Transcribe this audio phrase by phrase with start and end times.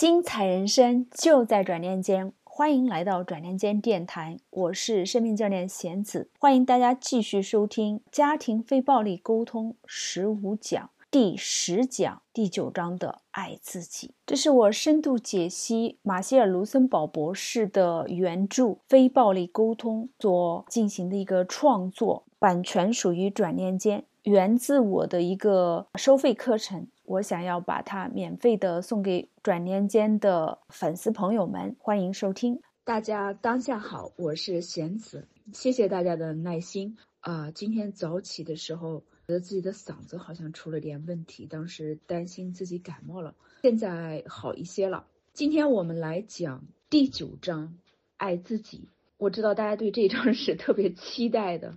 [0.00, 14.14] 精彩人生就在转念间，欢迎来到转念间电台，我是生命教练贤子，欢迎大家继续收听《家庭非暴力沟通十五讲》第十讲第九章的爱自己。
[14.24, 26.86] 这是我深度解析马歇尔·卢森堡博士的原著《非暴力沟通》所进行的一个创作，版权属于转念间，源自我的一个收费课程。
[27.10, 32.60] 我想要把它免费的送给转念间的粉丝朋友们，欢迎收听。
[32.84, 37.50] 大家当下好，我是贤子，谢谢大家的耐心啊。
[37.50, 45.04] 今天早起的时候，觉得自己的嗓子好像出了点问题，当时担心自己感冒了，现在好一些了。
[45.32, 47.74] 今天我们来讲第九章，
[48.18, 48.88] 爱自己。
[49.16, 51.76] 我知道大家对这一章是特别期待的，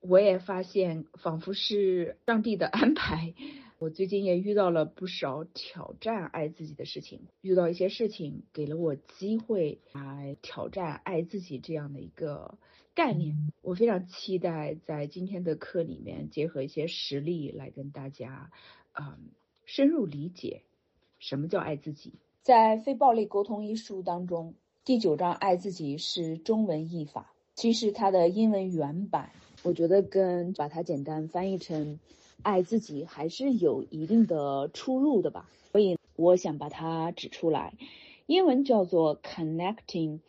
[0.00, 3.32] 我也发现仿佛是上帝的安排。
[3.84, 12.56] 我最近也遇到了不少挑战爱自己的事情，遇到一些事情给了我机会来挑战爱自己这样的一个
[12.94, 13.52] 概念。
[13.60, 18.50] 我非常期待在今天的课里面结合一些实例来跟大家，
[18.98, 19.18] 嗯，
[19.66, 20.62] 深入理解
[21.18, 22.14] 什么叫爱自己。
[22.40, 24.54] 在《非暴力沟通》一书当中，
[24.86, 29.30] 第九章“爱自己”是中文译法，其实它的英文原版，
[29.62, 32.00] 我觉得跟把它简单翻译成。
[32.42, 37.74] 爱自己还是有一定的出入的吧，所以我想把它指出来。
[38.26, 40.20] 英文叫做 “connecting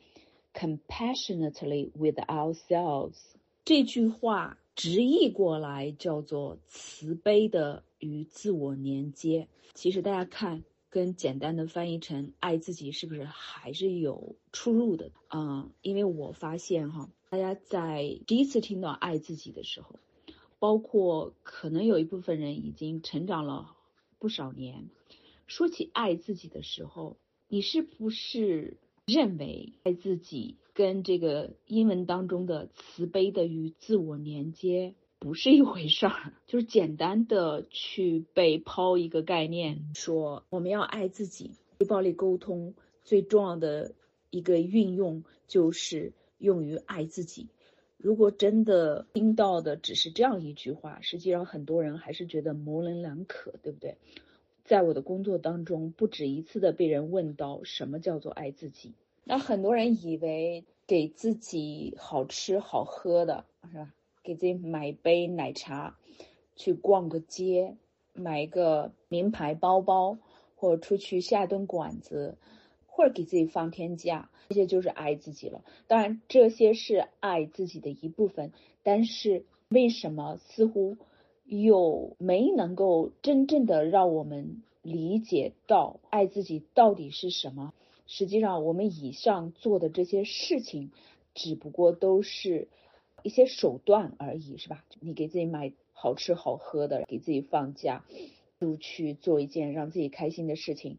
[0.53, 3.16] compassionately with ourselves”，
[3.64, 9.47] 这句话直译过来叫做“慈悲的与自我连接”。
[9.73, 15.12] 其实大家看，跟简单的翻译成“爱自己”是不是还是有出入的？
[15.30, 20.00] 嗯，因为我发现哈，大家在第一次听到“爱自己”的时候。
[20.59, 23.75] 包括可能有一部分人已经成长了
[24.20, 24.89] 不少年，
[25.47, 36.34] 说起爱自己的时候，你是不是认为爱自己跟这个英文当中的慈悲的与自我连接不是一回事儿？
[36.47, 41.51] 就是简单的去被抛一个概念，说我们要爱自己。
[41.78, 43.94] 非暴力沟通最重要的
[44.30, 47.50] 一个运用就是用于爱自己。
[48.06, 53.98] 如果真的听到的只是这样一句话，实际上很多人还是觉得模棱两可，对不对？
[54.64, 58.94] 在我的工作当中，不止一次的被人问到什么叫做爱自己。
[59.24, 63.92] 那很多人以为给自己好吃好喝的，是吧？
[64.22, 65.98] 给自己买杯奶茶，
[66.56, 67.76] 去逛个街，
[68.14, 70.20] 买一个名牌包包，
[70.56, 72.38] 或者出去下顿馆子。
[72.95, 75.66] 或者给自己放天假，这些就是爱自己了。
[75.88, 80.95] 当然，这些是爱自己的一部分，但是为什么似乎
[81.44, 87.73] 又没能够真正的让我们理解到爱自己到底是什么？
[88.07, 90.91] 实际上，我们以上做的这些事情，
[91.33, 92.69] 只不过都是
[93.23, 94.85] 一些手段而已，是吧？
[95.01, 98.06] 你给自己买好吃好喝的，给自己放假，
[98.62, 100.97] 出去做一件让自己开心的事情。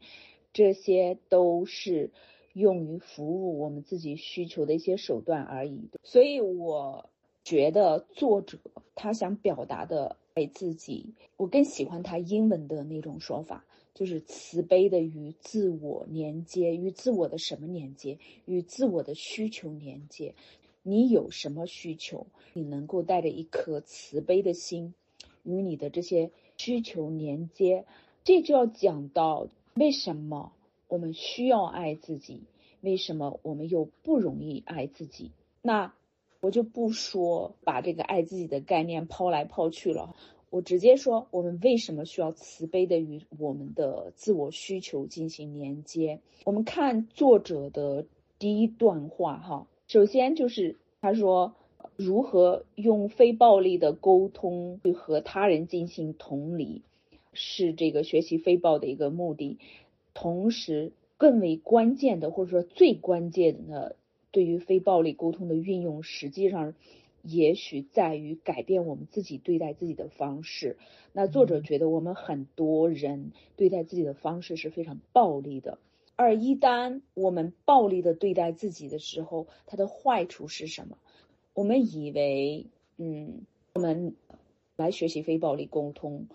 [0.57, 2.11] 这些都是
[2.55, 5.91] 用于服务我们自己需求的一些手段而已。
[6.03, 7.11] 所以我
[7.45, 8.57] 觉得作者
[8.95, 18.17] 他想表达的给自己，我更喜欢他英文的那种说法，就是慈悲的与自我连接，与自我的什么连接？
[18.47, 20.35] 与自我的需求连接。
[20.83, 22.27] 你有什么需求？
[22.55, 24.95] 你能够带着一颗慈悲的心，
[25.43, 27.85] 与你的这些需求连接。
[28.25, 29.49] 这就要讲到。
[29.77, 30.53] 为什么
[30.89, 32.45] 我们需要爱自己？
[32.81, 35.33] 为什么我们又不容易爱自己？
[35.61, 35.93] 那
[36.41, 40.15] 我就不说把这个爱自己的概念抛来抛去了，
[40.49, 46.21] 我直接说我们为什么需要慈悲的与我们的自我需求进行连接？
[46.45, 48.07] 我们看作者的
[48.39, 51.55] 第一段话哈，首先就是他说
[51.97, 56.83] 如何用非暴力的沟通去和他人进行同理。
[57.37, 59.59] 是这个学习非暴的一个目的，
[60.15, 63.95] 同时更为关键的，或者说最关键的，
[64.33, 66.75] 对于非暴力沟通的运用，实际上
[67.23, 70.77] 也许在于改变我们自己对待自己的方式。
[71.13, 75.79] 那作者觉得我们很多人对待自己的方式是非常暴力的，
[76.17, 80.99] 而一旦我们暴力的对待自己的时候，它的坏处是什么？
[81.55, 82.67] 我们以为，
[82.99, 84.15] 嗯，我们
[84.77, 86.27] 来学习非暴力沟通。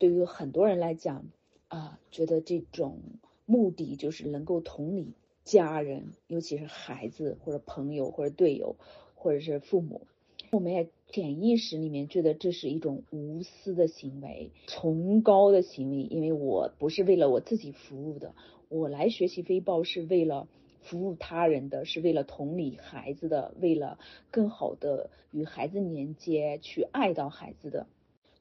[0.00, 1.26] 对于很多人来讲，
[1.68, 3.00] 啊，觉得这种
[3.44, 5.12] 目的就是能够同理
[5.44, 8.76] 家人，尤其是孩子或者朋友或者队友，
[9.14, 10.06] 或者是父母。
[10.52, 18.34] 我们也潜意识里面觉得这是一种无私的行为、崇高的行为，因为我不是为了我自己服务的，
[18.70, 20.48] 我来学习飞豹是为了
[20.80, 23.98] 服务他人的，是为了同理孩子的，为了
[24.30, 27.86] 更好的与孩子连接，去爱到孩子的。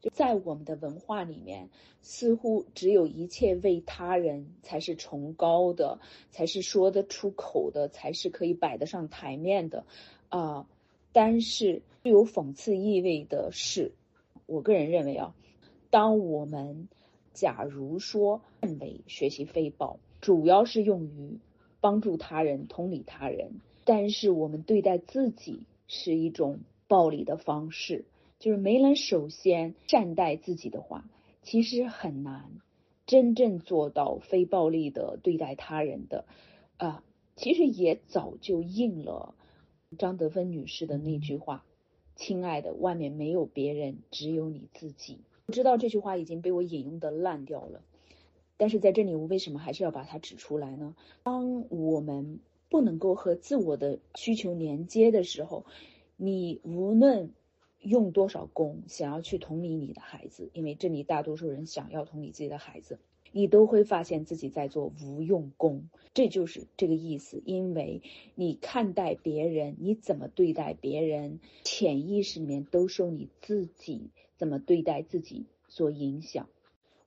[0.02, 1.70] 就在我们的文化里面，
[2.02, 6.00] 似乎只有一切为他人才是崇高的，
[6.32, 9.86] 才是说得出口的，才是可以摆得上台面的，
[10.30, 10.68] 啊！
[11.12, 13.92] 但是具有讽刺意味的是，
[14.46, 15.36] 我个人认为啊，
[15.90, 16.88] 当我们
[17.34, 21.40] 假如说认为学习非暴主要是用于
[21.82, 28.06] 帮助他人、同理他人，但是我们对待自己是一种暴力的方式。
[28.40, 31.04] 就是没能首先善待自己的话，
[31.44, 32.50] 其实很难
[33.06, 36.26] 真正做到非暴力的对待他人的。
[36.78, 37.04] 啊，
[37.36, 39.36] 其实也早就应了
[39.98, 41.66] 张德芬女士的那句话
[42.16, 47.82] ：“亲爱的，外面没有别人，只有你自己。”我知道这句话已经被我引用的烂掉了，
[48.56, 50.96] 但是在这里，我为什么还是要把它指出来呢？
[51.24, 52.40] 当我们
[52.70, 55.66] 不能够和自我的需求连接的时候，
[56.16, 57.34] 你无论。
[57.82, 63.00] 用多少功想要去同理你的孩子，因为这里大多数人想要同理自己的孩子，
[63.32, 67.42] 你都会发现自己在做无用功，这就是这个意思。
[67.46, 68.02] 因为
[68.36, 76.50] 你看待别人，你怎么对待别人，潜意识里面都受你自己怎么对待自己所影响。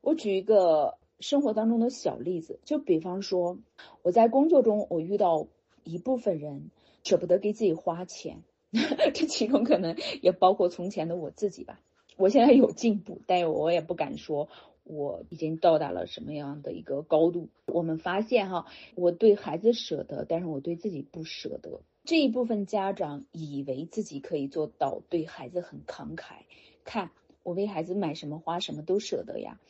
[0.01, 3.59] 我举一个生活当中的小例子，就比方说
[4.03, 5.47] 我在工作中，我遇到
[5.85, 6.71] 一部分人
[7.05, 8.43] 舍不得给自己花钱。
[9.15, 11.81] 这其中可能也包括从前的我自己吧。
[12.17, 14.49] 我现在有进步，但我也不敢说
[14.85, 17.49] 我已经到达了什么样的一个高度。
[17.67, 21.81] 我们发现哈，我对孩子舍得，但是我对自己不舍得。
[22.05, 26.35] 这一部分家长以为自己可以做到对孩子很慷慨，
[26.85, 27.11] 看
[27.43, 29.61] 我为孩子买什么花什么都舍得呀。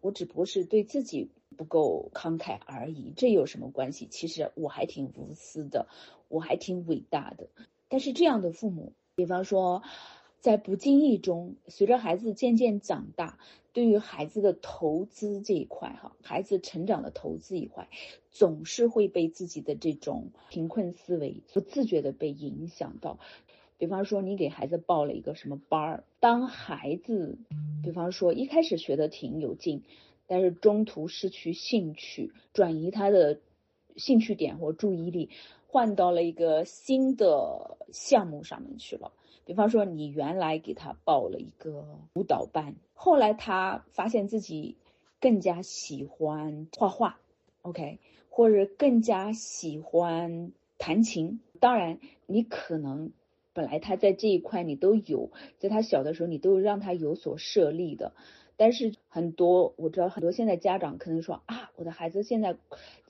[0.00, 4.06] 我只不过是对自己不够慷慨而已，这有什么关系？
[4.10, 5.86] 其实我还挺无私的，
[6.28, 7.48] 我还挺伟大的。
[7.92, 9.82] 但是这样的父母，比方说，
[10.40, 13.38] 在不经意中，随着孩子渐渐长大，
[13.74, 17.90] 对于孩子的投资这一块，哈，孩子成长的投资一块，
[18.30, 23.18] 总是会被自己的这种贫困思维不自觉的被影响到。
[23.76, 27.36] 比方说，你给孩子报了一个什么班儿，当孩子，
[27.84, 29.82] 比方说一开始学的挺有劲，
[30.26, 33.38] 但是中途失去兴趣，转移他的
[33.96, 35.28] 兴趣点或注意力。
[35.72, 39.10] 换到了一个新的项目上面去了，
[39.46, 44.76] 比方说你原来给他报了一个舞蹈班，后来他发现自己
[45.18, 47.20] 更加喜欢画画
[47.62, 51.40] ，OK，或者更加喜欢弹琴。
[51.58, 53.10] 当然，你可能
[53.54, 58.12] 本来他在这一块你都有，在他小的时候你都让他有所设立的，
[58.58, 62.58] 但是很多我知道很多现在家长可能说啊，我的孩子现在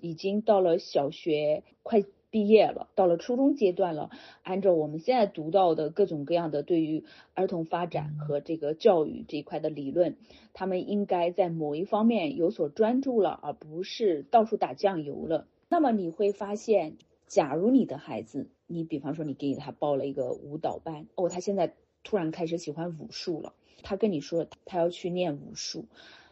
[0.01, 2.05] 已经到了小学快。
[2.33, 4.11] 毕业了，到了初中阶段了。
[4.43, 10.17] 按照我们现在读到的各种各样的对于儿童发展和这个教育这一块的理论，
[10.55, 15.47] 他们应该在某一方面有所专注了，而不是到处打酱油了。
[15.69, 16.97] 那么你会发现，
[17.27, 23.53] 假如你的孩子，你比方说你给他报了一个舞蹈班，哦，他现在突然开始喜欢武术了，
[23.83, 25.85] 他跟你说他要去练武术，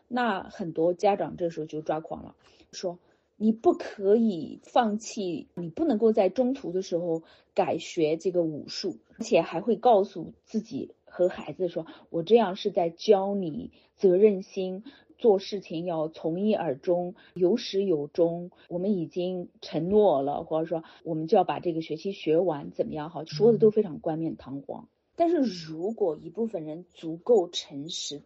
[0.08, 2.34] 那很多家长这时候就抓狂了，
[2.72, 2.98] 说。
[3.42, 7.22] 你不可以放弃，你不能够在中途的时候
[7.54, 14.84] 改学这个武术，而且还会告诉自己和孩子说：“我这样是在教你责任心，
[15.16, 18.50] 做事情要从一而终，有始有终。
[18.68, 23.08] 我们已经承诺了，或者说我们就要把这个学期学完，怎么样？
[23.08, 24.86] 好，说的都非常冠冕堂皇。
[25.16, 28.20] 但是如果一部分人足够诚实，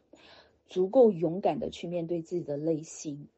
[0.66, 3.28] 足够勇敢的去面对自己的内心。”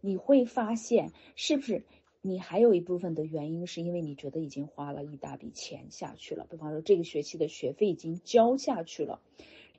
[0.00, 1.84] 你会发现，是不是
[2.20, 6.46] 你还有一部分的原因，是因为你觉得已经花了一大笔钱下去了？
[6.50, 9.20] 比方说，这个学期的学费已经交下去了，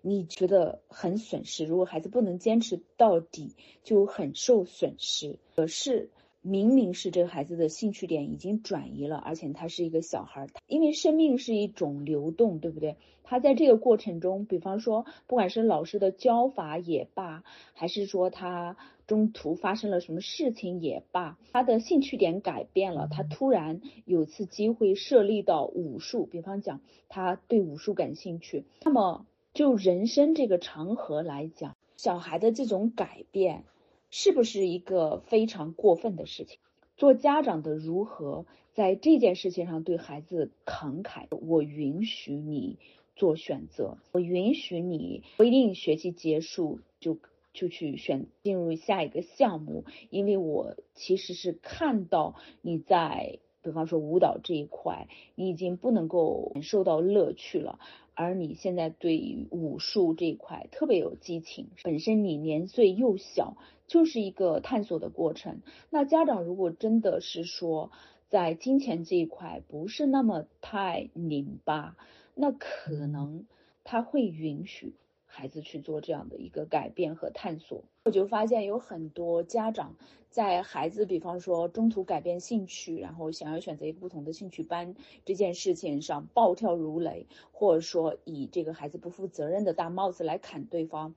[0.02, 1.66] 你觉得很损失。
[1.66, 5.40] 如果孩子不能坚持到底，就很受损失。
[5.56, 6.10] 可是。
[6.50, 12.98] 明明是这个孩子的兴趣点已经转移了，而且他是一个小孩儿，因为生命是一种流动，对不对？
[13.24, 17.44] 他在这个过程中，比方说，不管是老师的教法也罢，
[17.76, 18.76] 还是说他
[19.06, 33.64] 中途发生了什么事情也罢，他的兴趣点改变了，他突然有次机会设立到武术，比方讲他对武术感兴趣，那么就人生这个长河来讲，小孩的这种改变。
[34.10, 36.58] 是不是一个非常过分的事情？
[36.98, 41.28] 做家长的如何在这件事情上对孩子慷慨？
[41.30, 42.78] 我允许你
[43.16, 47.18] 做选择，我允许你不一定学习结束就
[47.54, 57.80] 就去选进入下一个项目，因为我其实是看到你在，比方说舞蹈这一块，你已经不能够感受到乐趣了，
[58.14, 63.58] 而你现在对于武术这一块特别有激情，本身你年岁又小，
[63.90, 65.60] 就是一个探索的过程。
[65.90, 67.92] 那家长如果真的是说
[68.30, 71.98] 在金钱这一块不是那么太拧巴，
[72.34, 73.46] 那可能
[73.84, 74.94] 他会允许。
[75.32, 79.96] 孩子去做这样的一个改变和探索，我就发现有很多家长
[80.32, 91.14] 在孩子，比方说中途改变兴趣，然后想要选择一个不同的兴趣班这件事情上暴跳如雷，或者说以这个孩子不负责任的大帽子来砍对方，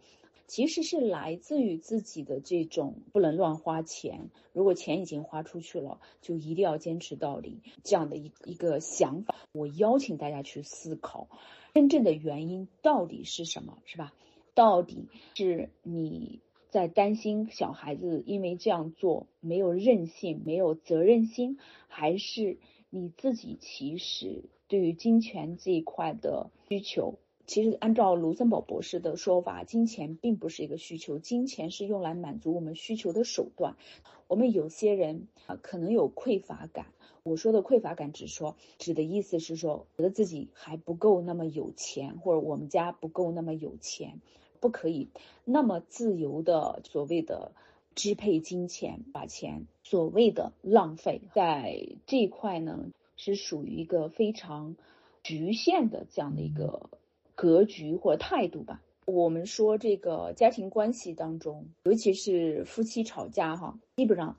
[0.52, 9.34] 其实是来自于自己的这种不能乱花钱，如果钱已经花出去了，就一定要坚持到底这样的一一个想法。
[9.52, 11.26] 我邀请大家去思考。
[11.72, 13.78] 真正的原因到底是什么？
[13.86, 14.12] 是吧？
[14.52, 21.56] 到底是你在担心小孩子因为这样做没有韧性、没有责任心，
[21.88, 22.58] 还是
[22.90, 27.14] 你自己其实对于金钱这一块的需求？
[27.46, 33.76] 其实按照卢森堡博士的说法，金钱并不是一个需求，金钱是用来满足我们需求的手段。
[34.28, 36.86] 我们有些人啊，可能有匮乏感。
[37.24, 44.20] 我说的匮乏感，只说指的意思是说，觉得自己还不够那么有钱，或者我们家不够那么有钱，
[44.60, 45.08] 不可以
[45.44, 47.52] 那么自由的所谓的
[47.94, 54.76] 支配金钱，把钱所谓的浪费在这一块呢，是属于一个非常
[55.22, 56.90] 局限的这样的一个
[57.34, 58.82] 格局或态度吧。
[59.04, 64.36] 我们说这个家庭关系当中，尤其是夫妻吵架哈，基本上。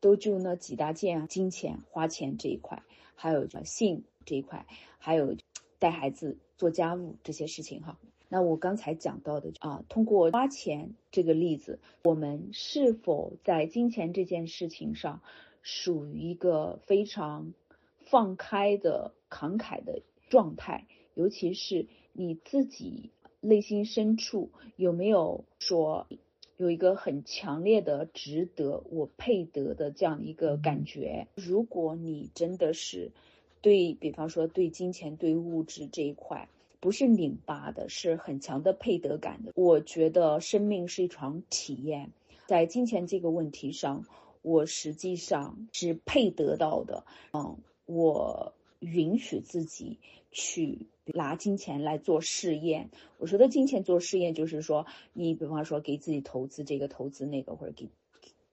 [0.00, 2.84] 都就那几大件啊，金钱花钱这一块，
[3.16, 4.64] 还有性这一块，
[4.96, 5.34] 还有
[5.80, 7.98] 带孩子、做家务这些事情哈。
[8.28, 15.20] 那我刚才讲到的啊，通过花钱这个例子，我们是否在金钱这件事情上
[15.62, 17.52] 属于一个非常
[17.98, 20.86] 放开的慷慨的状态？
[21.14, 21.88] 尤其是
[22.20, 23.10] 你自己
[23.40, 26.08] 内心深处有没有说？
[26.56, 31.28] 有一个很强烈的值得我配得的这样一个感觉。
[31.36, 33.12] 如果你真的是
[33.60, 36.48] 对比方说对金钱、对物质这一块
[36.80, 42.10] 不是拧巴的，是很强的配得感的，我觉得生命是一场体验。
[42.46, 44.04] 在金钱这个问题上，
[44.42, 47.04] 我实际上是配得到的。
[47.32, 47.56] 嗯，
[47.86, 49.98] 我允许自己
[50.30, 50.86] 去。
[51.14, 57.88] 拿金钱来做试验，我说的金钱做试验，就是说你比方说给自己投资这个投资那个，或者给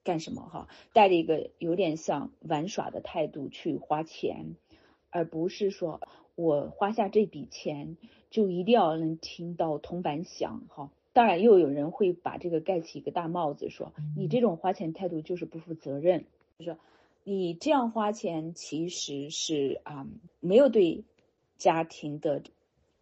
[0.05, 4.55] 干什么哈，带着一个有点像玩耍的态度去花钱，
[5.10, 6.00] 而不是说
[6.36, 7.98] 我花下这笔钱
[8.29, 10.91] 就一定要能听到铜板响哈。
[11.12, 16.24] 当然又有人会把这个盖起一个大帽子，说你这种花钱态度就是不负责任，
[16.58, 16.77] 就是
[17.25, 20.08] 你这样花钱其实是啊
[20.39, 21.03] 没有对。
[21.58, 22.44] 家庭的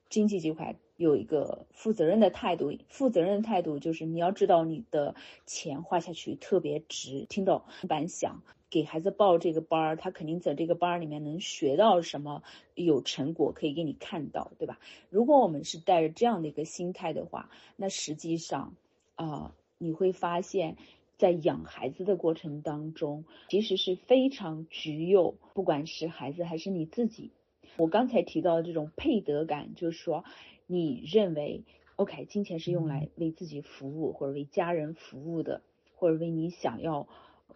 [0.10, 5.16] 经济这块有一个负责任的态度，负责任的态度就是你要知道你的
[5.48, 7.26] 钱花下去特别值。
[7.28, 12.44] 听到板响，给孩子报这个班儿，他肯定在这个班儿里面能学到什么，
[12.76, 14.80] 有成果可以给你看到，对吧？
[15.10, 18.76] 如果我们是带着这样的一个心态的话，那实际上
[19.16, 20.78] 啊，你会发现
[21.18, 27.32] 在养孩子的过程当中，其实是非常局诱，不管是孩子还是你自己。
[27.78, 30.24] 我刚才提到的这种配得感，就是说，
[30.68, 31.64] 你认为
[31.96, 35.62] ，OK，金钱是用来为自己服务，或者为家人服务的，
[35.96, 37.08] 或者为你想要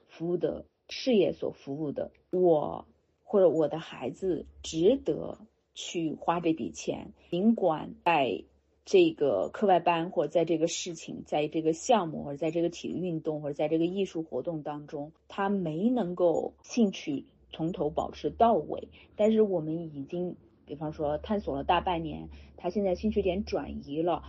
[0.07, 2.87] 服务的事业所服务的，我
[3.23, 5.37] 或者我的孩子值得
[5.75, 8.43] 去花这笔钱，尽管在
[8.89, 17.25] 这个课外班，或者在这个事情，在这个项目，或者在这个体育运动，或者在这个艺术活动当中，他没能够兴趣。
[17.50, 24.24] 从头保持到尾，但是我们已经，比方说探索了大半年，他现在兴趣点转移了，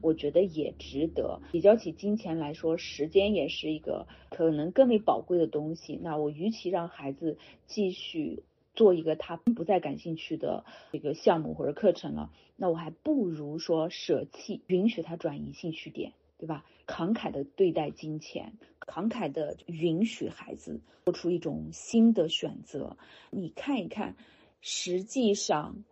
[0.00, 1.40] 我觉得也值得。
[1.52, 5.98] 比较起金钱来说，时间也是一个可能更为宝贵的东西。
[6.02, 8.42] 那我与其让孩子继续
[8.80, 16.14] 做一个他不再感兴趣的这个项目或者课程了，那我还不如说舍弃，允许他转移兴趣点。
[16.40, 16.64] 对吧？
[16.86, 18.54] 慷慨的对待金钱，
[18.86, 22.96] 慷慨的允许孩子做出一种新的选择。
[23.28, 24.16] 你看一看，
[24.62, 25.84] 实际上，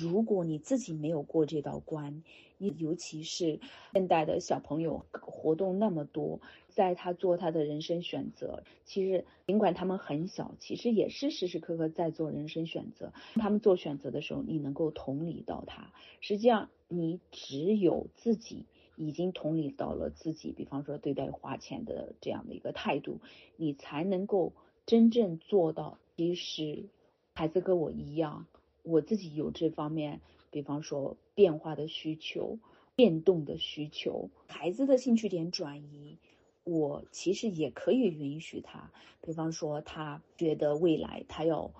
[0.00, 2.22] 如果你自己没有过这道关，
[2.58, 3.60] 你尤其是
[3.92, 13.12] 现代的小朋友活动那么多，在他做他的人生选择，其实尽管他们很小，其实也是时时刻刻在做人生选择。
[13.34, 15.92] 他们做选择的时候，你能够同理到他。
[16.20, 18.66] 实际上，你只有自己。
[18.98, 23.20] 已经同理到了自己，比方说对待花钱的这样的一个态度，
[23.58, 24.54] 你才能够
[24.86, 26.86] 真正做到，其实
[27.34, 28.46] 孩子跟我一样，
[28.86, 32.58] 我自己有这方面，比方说变化的需求、
[32.94, 36.18] 变动的需求，孩子的兴趣点转移，
[36.62, 41.72] 我其实也可以允许他，比方说他觉得未来他要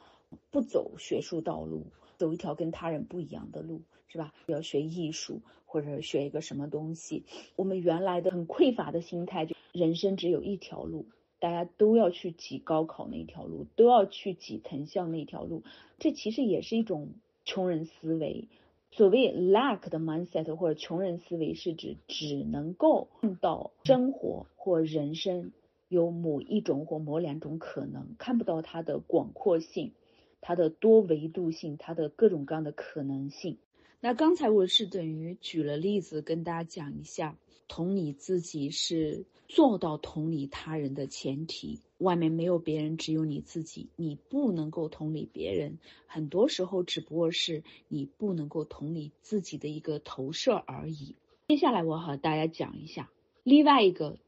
[0.51, 1.87] 不走学术道路，
[2.19, 3.83] 走一条跟他人不一样的路。
[4.09, 4.33] 是吧？
[4.47, 7.25] 要学艺术，或者学一个什么东西？
[7.57, 11.07] 我们原来的很匮乏的心态，就人生只有一条路，
[11.39, 15.63] 大家都要去挤高考那条路，都要去挤藤校那条路。
[15.99, 17.11] 这其实也是一种
[17.45, 18.49] 穷人思维。
[18.93, 25.53] 所谓 lack 的 mindset 或者穷人思维，是指只能够看到生活或人生
[25.89, 29.93] 有某一种或某两种可能，看不到它的广阔性、
[30.41, 33.59] 它的多维度性、它的各种各样的可能性。
[34.07, 37.37] 那刚才我是等于举了例子跟大家讲一下，
[37.67, 51.17] 同理自己是做到同理他人的前提，外面没有别人，只有你自己，你不能够同理别人，很多时候只不过是你不能够同理自己的一个投射而已。
[51.49, 53.11] 接下来我和大家讲一下
[53.43, 54.19] 另外一个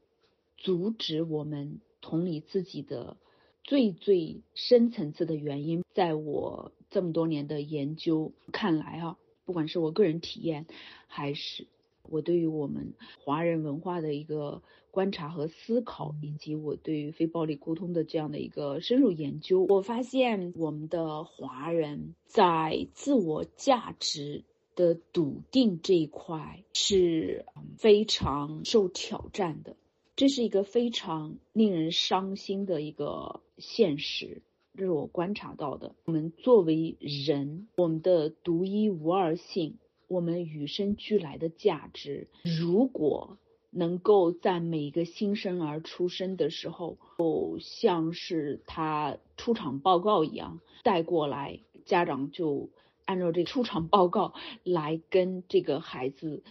[0.57, 3.15] 阻止我们同理自己的
[3.63, 9.17] 最最深层次的原因，在我这么多年的研究看来啊。
[9.49, 10.67] 不管是我个人体验，
[11.07, 11.65] 还是
[12.03, 24.43] 我对于我们华人文化的一个观察和思考，以及我对于非暴力沟通的这样的一个深入研究，我发现我们的华人在自我价值
[24.75, 27.43] 的笃定这一块是
[27.75, 29.75] 非常受挑战的，
[30.15, 34.43] 这是一个非常令人伤心的一个现实。
[34.79, 35.93] 这是我观察到的。
[36.05, 43.37] 我们作为人，我们的独一无二性，我们与生俱来的价值，如果
[43.71, 52.69] 能够在每一个新生儿出生的时候，就像是他出场报告一样带过来，家长就
[53.03, 56.41] 按照这个出场报告来跟这个孩子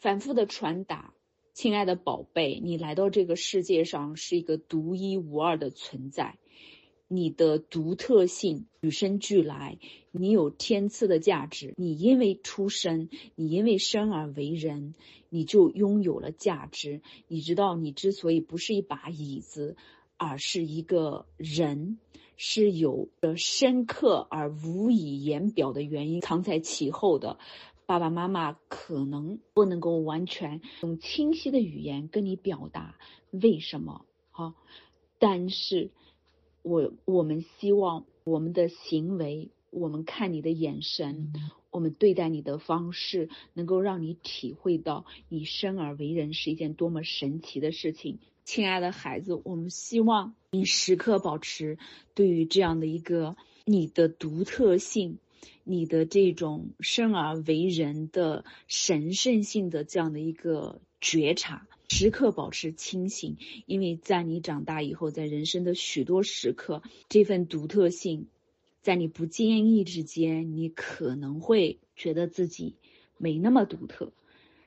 [0.00, 1.12] 反复的传达：
[1.52, 6.38] 亲爱的宝贝，你来到这个世界上是一个独一无二的存在。
[7.06, 9.78] 你的独特性与生俱来，
[10.10, 11.74] 你有天赐的价值。
[11.76, 14.94] 你因为出生，你因为生而为人，
[15.28, 17.02] 你就拥有了价值。
[17.28, 19.76] 你知道，你之所以不是一把椅子，
[20.16, 21.98] 而是一个人，
[22.36, 27.38] 是有着深刻而无以言表的原因藏在其后的。
[27.86, 32.96] 爸爸妈妈可能不能够完全用清晰的语言跟你表达
[33.30, 34.54] 为什么，好，
[35.18, 35.90] 但是。
[36.64, 41.34] 我我们希望我们的行为，我们看你的眼神，
[41.70, 48.18] 我们对待你的方式，能够让你体会到你生而为人是一件多么神奇的事情。
[48.46, 51.76] 亲爱的孩子，我们希望你时刻保持
[52.14, 55.18] 对于这样的一个你的独特性、
[55.64, 61.66] 你的这种生而为人的神圣性的这样的一个觉察。
[61.88, 68.26] 时刻保持清醒，因为在你长大以后，在人生的许多时刻，这份独特性，
[68.80, 72.74] 在你不经意之间，你可能会觉得自己
[73.18, 74.12] 没那么独特，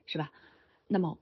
[0.06, 0.32] 是吧？
[0.88, 1.17] 那么，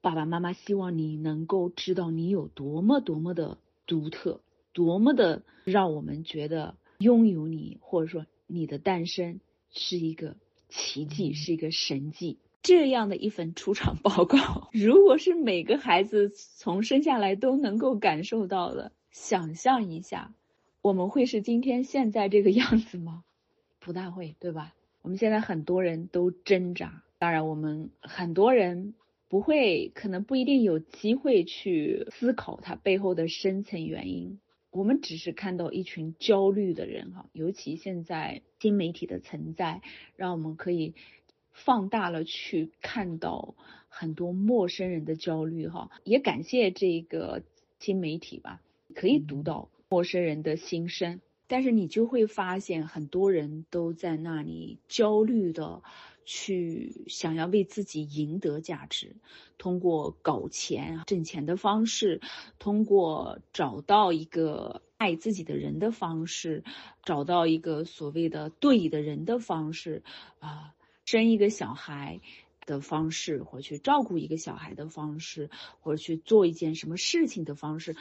[0.00, 4.40] 爸爸妈妈希望你能够知道你有多么多么的独特，
[4.72, 9.40] 多么的让我们觉得拥有你，或者说你的诞生
[9.72, 10.36] 是一个
[10.68, 12.38] 奇迹，是一个神迹。
[12.62, 20.34] 这样的一份出场报告， 如果是每个孩子从生下来都能够感受到的，想象一下，
[20.82, 23.24] 我们会是今天现在这个样子吗？
[23.80, 24.74] 不大会，对吧？
[25.02, 28.94] 我们现在很多人都挣扎，当然我们很多人
[29.28, 34.40] 不会，可能不一定有机会去思考它背后的深层原因。
[34.70, 39.80] 我们只是看到一群焦虑的人，哈，尤其现在新媒体的存在，
[40.16, 40.94] 让我们可以。
[41.64, 43.54] 放大了去看到
[43.88, 47.42] 很多陌生人的焦虑，哈，也感谢这个
[47.80, 48.60] 新媒体吧，
[48.94, 51.20] 可以读到陌生人的心声。
[51.48, 55.82] 但是你就会发现，很多人都在那里焦虑的
[56.24, 59.16] 去想要为自己赢得价值，
[59.56, 62.20] 通过搞钱挣钱的方式，
[62.58, 66.64] 通过找到一个爱自己的人的方式，
[67.02, 70.02] 找到一个所谓的对的人的方式，
[70.40, 70.74] 啊。
[71.10, 72.20] 生一个小孩
[72.66, 75.48] 的方式，或去照顾一个小孩的方式，
[75.80, 77.96] 或者去做一件什么事情的方式，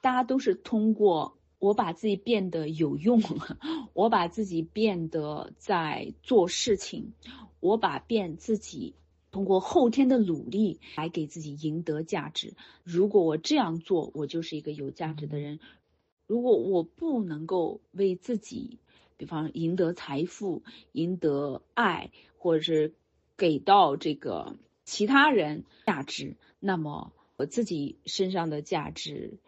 [0.00, 3.20] 大家都是通过我把自己变得有用，
[3.92, 7.12] 我把自己变得在做事情，
[7.58, 8.94] 我把变自己
[9.32, 12.54] 通过后天的努力来给自己赢得价值。
[12.84, 15.58] 如果我这样做，我就是一个有价值的人。
[16.28, 18.78] 如果我不能够为自己，
[19.16, 22.94] 比方赢得财富、赢得爱，或者是
[23.36, 29.38] 给到这个其他人价值，那么我自己身上的价值，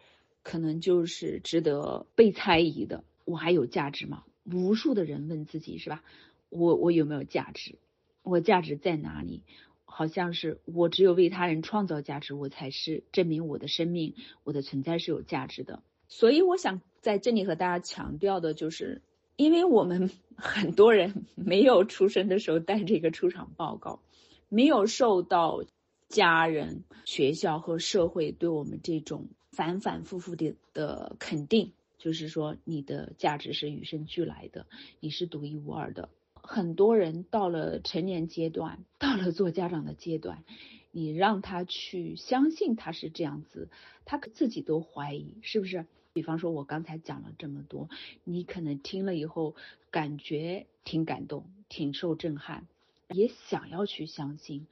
[0.43, 3.03] 可能就是值得被猜疑的。
[3.25, 4.23] 我还有价值吗？
[4.45, 6.03] 无数的人问自己，是吧？
[6.49, 7.75] 我我有没有价值？
[8.23, 9.43] 我价值在哪里？
[9.83, 15.81] 好像是我只有为他人创造价值，我才是证明我的生命、我的存在是有价值的。
[16.07, 19.01] 所以，我想在这里和大家强调的就是，
[19.37, 24.01] 因为我们很多人没有出生的时候带这个出场报告，
[24.49, 25.63] 没有受到
[26.09, 31.71] 家人、学校和社会对我们这种反反复复的的肯定。
[31.99, 34.67] 就是说，你的价值是与生俱来的，
[34.99, 36.09] 你是独一无二的。
[36.33, 40.43] 很多人到了成年阶段，到了做家长的阶段，
[40.91, 43.69] 你让他去相信他是这样子，
[44.05, 45.85] 他自己都怀疑是不是？
[46.17, 47.89] 比方说，我刚才讲了这么多，
[48.23, 49.53] 你可能听了以后
[49.91, 52.65] 感觉挺感动，挺受震撼，
[53.13, 54.65] 也想要去相信，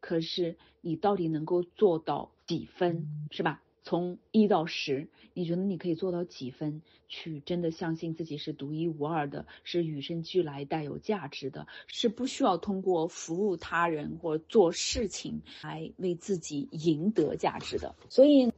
[0.00, 3.62] 可是你到底能够做到几分，是吧？
[3.84, 6.82] 从一到十，你觉得你可以做到几分？
[7.08, 17.94] 去真的相信自己是独一无二的，是与生俱来带有价值的，是不需要通过服务他人或做事情来为自己赢得价值的。
[18.08, 18.52] 所以，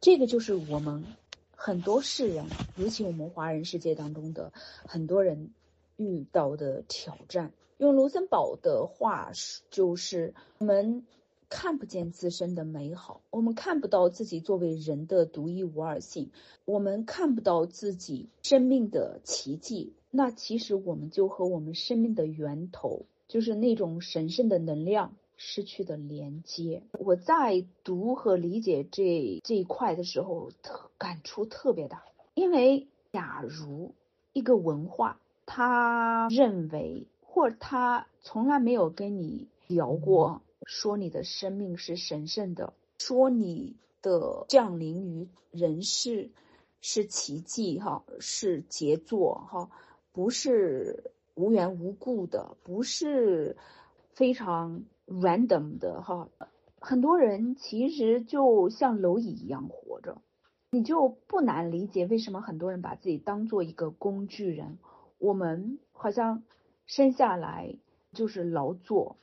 [0.00, 1.04] 这个就是我们
[1.66, 2.44] 很多世人，
[2.76, 4.52] 尤其我们华人世界当中的
[4.86, 5.50] 很多人
[5.96, 7.52] 遇到的挑战。
[7.78, 11.06] 用卢森堡的话说就是我们。
[11.50, 16.30] 看不见自身的美好，我们看不到自己作为人的独一无二性，
[16.64, 19.92] 我们看不到自己生命的奇迹。
[20.10, 26.82] 那其实我们就和我们生命的源头，就是那种神圣的能量失去的连接。
[26.92, 32.04] 我在读和理解这这一块的时候，特感触特别大。
[32.34, 33.94] 因为假如
[34.32, 40.42] 一个文化，他认为或他从来没有跟你聊过。
[40.66, 46.30] 说你的生命是神圣的，说你的降临于人世
[46.80, 49.70] 是奇迹哈，是杰作哈，
[50.12, 53.58] 不是无缘无故的，不是
[54.14, 56.28] 非常 random 的哈。
[56.80, 60.22] 很多人其实就像蝼蚁一样活着，
[60.70, 64.78] 你就不难理解为什么很多人把自己当做一个工具人。
[65.18, 66.42] 我们好像
[66.86, 67.78] 生下来
[68.12, 69.16] 就是劳作，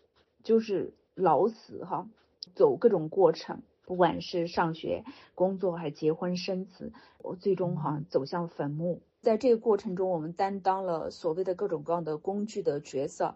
[0.44, 0.94] 就是。
[1.14, 2.10] 老死哈，
[2.56, 5.04] 走各种过程，不管是上学、
[5.36, 9.02] 工作还是结婚生子，我最终哈走向坟墓。
[9.20, 13.36] 在这个过程中，我们担当了所谓的各种各样的工具的角色。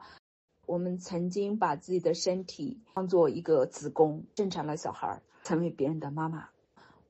[0.65, 6.49] 我们曾经把自己的身体当做一个子宫，生产了小孩，成为别人的妈妈。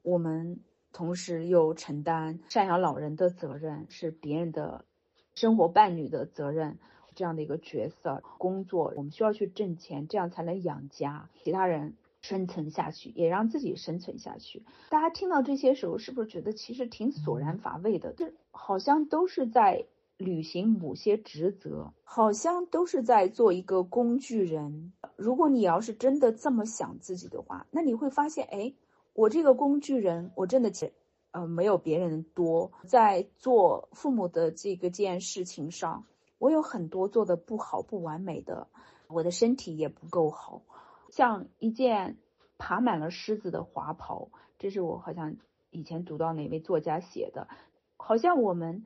[0.01, 0.59] 我们
[0.91, 4.85] 同时又承担赡养老人的责任，是别人的
[5.33, 6.77] 生活伴侣的责任。
[7.15, 14.63] 这样的一个角色，工作我们需要去挣钱，这样才能养家，其他人生存下去，也让自己生存下去。
[14.89, 18.11] 大家听到这些时候，是不是觉得其实挺索然乏味的？
[18.11, 19.85] 这好像都是在
[20.17, 24.93] 履行某些职责，好像都是在做一个工具人。
[25.15, 28.73] 如果你要是真的这么想自己的话，那你会发现，哎，
[29.13, 30.93] 我这个工具人，我真的钱，
[31.31, 36.05] 呃，没有别人多，在做父母的这个件事情上。
[36.37, 38.67] 我有很多做的不好、不完美的，
[39.07, 40.61] 我的身体也不够好，
[41.09, 42.17] 像一件
[42.57, 44.29] 爬满了虱子的华袍。
[44.59, 45.37] 这是我好像
[45.71, 47.47] 以前读到哪位作家写的，
[47.97, 48.83] 好像我们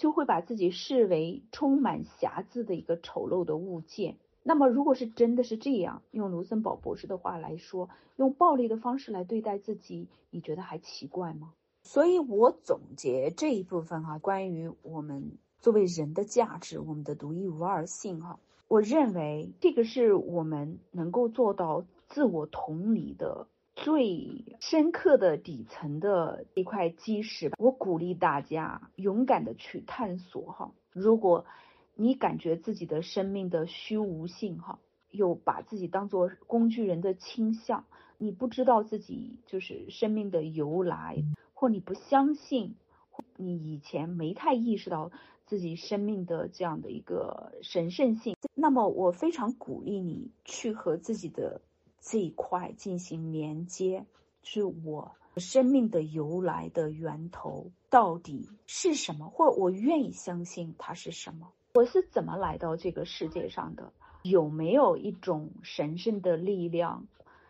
[0.00, 4.16] 就会把自己视为充满瑕疵的一个丑陋的物件。
[4.42, 11.52] 那么，如果是真的是这样，用卢森堡博士的话来说，用暴力的方式来对待自己，你觉得还奇怪吗？
[11.82, 15.38] 所以我总结这一部分哈，关于我们。
[15.60, 23.46] 作为人的价值，我们的独一无二性，哈，我认为这个是我们能够做到自我同理的
[23.80, 27.56] 最深刻的底层的一块基石吧。
[27.58, 30.72] 我鼓励大家勇敢的去探索，哈。
[30.92, 31.46] 如果
[31.94, 34.78] 你感觉自己的生命的虚无性，哈，
[35.10, 37.86] 有把自己当做工具人的倾向，
[38.18, 42.76] 你不知道自己就是生命的由来，或你不相信，
[43.38, 45.10] 你以前没太意识到。
[45.46, 51.60] 自己生命的这样的一个神圣性，那么我非常鼓励你去和自己的
[52.00, 54.04] 这一块进行连接，
[54.42, 61.52] 是我生命的由来的源头到底是什么，或我愿意相信它是什么？
[61.74, 63.92] 我是怎么来到这个世界上的？
[64.22, 67.06] 有没有一种神圣的力量，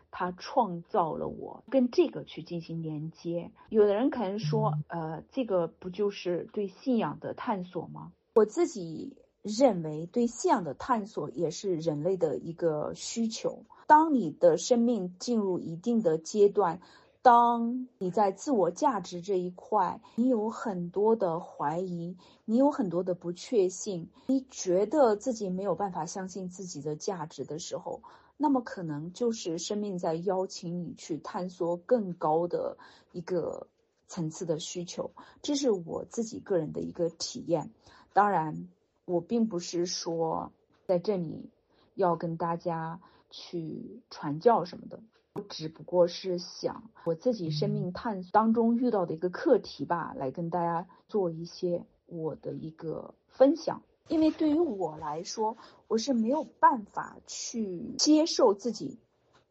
[0.09, 3.51] 它创造了我，跟这个去进行连接？
[3.69, 8.13] 有的人可能说，呃，这个不就是对信仰的探索吗？
[8.33, 13.63] 我自己认为，对信仰的探索也是人类的一个需求。
[13.87, 16.79] 当你的生命进入一定的阶段，
[17.21, 28.01] 当你在自我价值这一块，你有很多的怀疑，你有很多的不确信，你觉得自己没有办法相信自己的价值的时候，
[28.37, 32.77] 那么可能就是生命在邀请你去探索更高的
[33.11, 33.67] 一个
[34.07, 35.11] 层次的需求。
[35.41, 37.71] 这是我自己个人的一个体验。
[38.13, 38.67] 当然，
[39.05, 40.51] 我并不是说
[40.85, 41.49] 在这里
[41.95, 44.99] 要跟大家去传教什么的。
[45.33, 53.81] 我只不过是想我自己生命探索当中遇到的一个课题吧，来跟大家做一些我的一个分享。
[54.09, 55.55] 因为对于我来说，
[55.87, 58.99] 我是没有办法去接受自己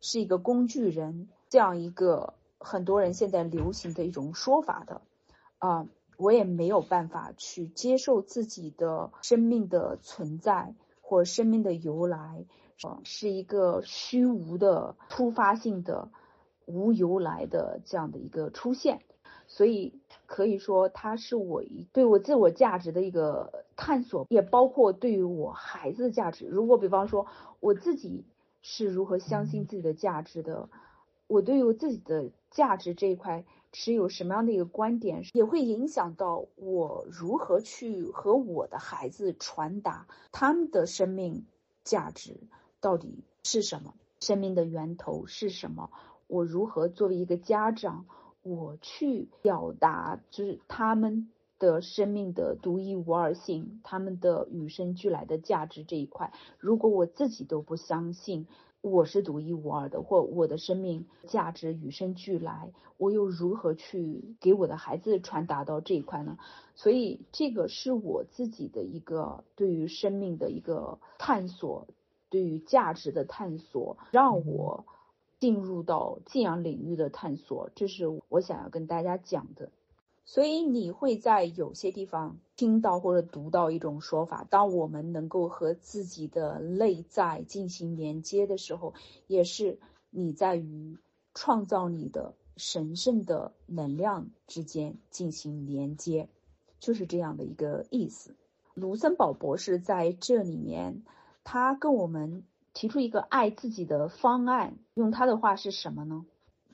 [0.02, 5.00] 是一个工具人这样一个很多人现在流行的一种说法的，
[5.56, 5.88] 啊，
[6.20, 12.44] 我也没有办法去接受自己的生命的存在或生命的由来。
[13.04, 16.08] 是一个虚无的、突发性的、
[16.64, 19.02] 无由来的这样的一个出现，
[19.48, 26.46] 所以可以说它是我一对我自我价值的一个探索，也包括对于我孩子的价值。
[26.46, 27.26] 如果比方说
[27.60, 28.24] 我自己
[28.62, 30.70] 是如何相信自己的价值的，
[31.26, 41.46] 我对于我自己的价值这一块持有什么样的一个观点，也会影响到我如何去和我的孩子传达他们的生命
[41.84, 42.40] 价值。
[42.80, 43.94] 到底是什么？
[44.20, 45.90] 生命的源头是什么？
[46.26, 48.06] 我如何作为一个家长，
[48.42, 56.32] 我去表达，就是他们的生命的独一无二性，他们的与生俱来的价值这一块。
[56.58, 58.46] 如果我自己都不相信
[58.82, 66.38] 我是独一无二的，或我的生命价值与生俱来，我又如何去给我的孩子传达到这一块呢？
[66.74, 71.86] 所以，这个是我自己的一个对于生命的一个探索。
[72.32, 74.84] 对于价值的探索，让我
[75.40, 79.72] 进入到信仰领域的探索，这是我想要跟大家讲的。
[80.24, 88.94] 所以你会在有些地方听到或者读到一种说法：，当我们能够和自己的内在进行连接的时候，
[89.26, 89.78] 也是
[90.10, 90.98] 你在与
[91.34, 96.28] 创造你的神圣的能量之间进行连接，
[96.78, 98.36] 就是这样的一个意思。
[98.74, 101.02] 卢森堡博士在这里面。
[101.42, 106.26] 他跟我们提出一个爱自己的方案，用他的话是什么呢？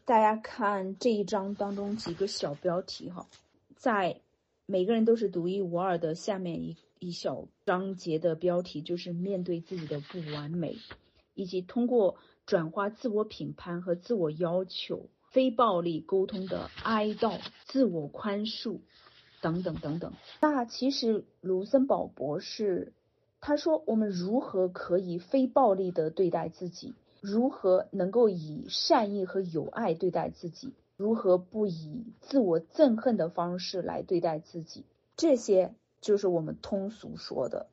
[0.07, 3.27] 大家看这一章当中几个小标题哈，
[3.75, 4.21] 在
[4.65, 10.77] 每个人都是独一无二的下面一一小章节的标题就是面对自己的不完美，
[11.35, 18.79] 以及通过转化自我评判和自我要求、非暴力沟通的哀悼、自我宽恕
[19.41, 20.13] 等等等等。
[20.41, 22.93] 那其实卢森堡博士。
[23.39, 26.95] 他说：“我们如何可以非暴力的对待自己？
[27.29, 30.75] 如何能够以善意和友爱对待自己？
[30.97, 34.85] 如何不以自我憎恨的方式来对待自己？
[35.17, 37.67] 这些就是我们通俗说的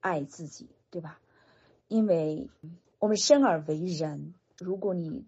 [0.00, 1.18] 爱自己，对吧？
[1.88, 2.50] 因为
[2.98, 5.24] 我们生而为人，如果你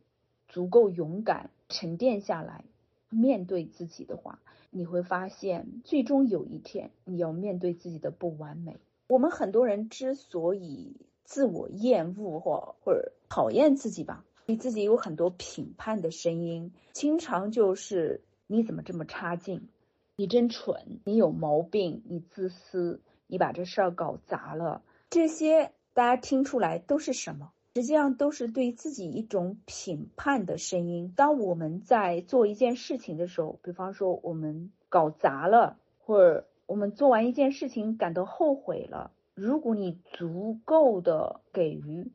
[0.48, 2.66] 足够勇敢，沉淀下来，
[3.08, 10.94] 面对自己的话，你会发现，最终有一天，你要面对自己的不完美。”我们很多人之所以
[11.33, 19.71] 自我厌恶或或者讨厌自己吧，对自己有很多评判的声音，经常就是你怎么这么差劲，
[20.14, 24.83] 你真蠢，你有毛病，你自私，你把这事儿搞砸了。
[25.09, 27.51] 这些大家听出来都是什么？
[27.77, 31.14] 实际上都是对自己一种评判的声音。
[31.16, 36.47] 当我们在做一件事情的时候，比方说我们搞砸了，或者。
[36.64, 39.11] 我们做完一件事情感到后悔了。
[39.35, 42.11] 如果你足够的给予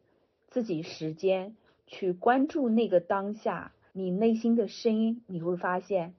[0.48, 1.56] 自己时间
[1.88, 6.14] 去关注那个当下，你内心的声音，你会发现，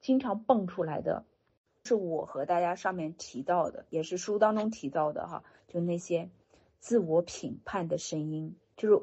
[0.00, 1.24] 经常蹦出来的，
[1.82, 6.30] 是我和大家上面提到的，也是书当中提到的哈，就那些
[6.78, 9.02] 自我评判的声音，就是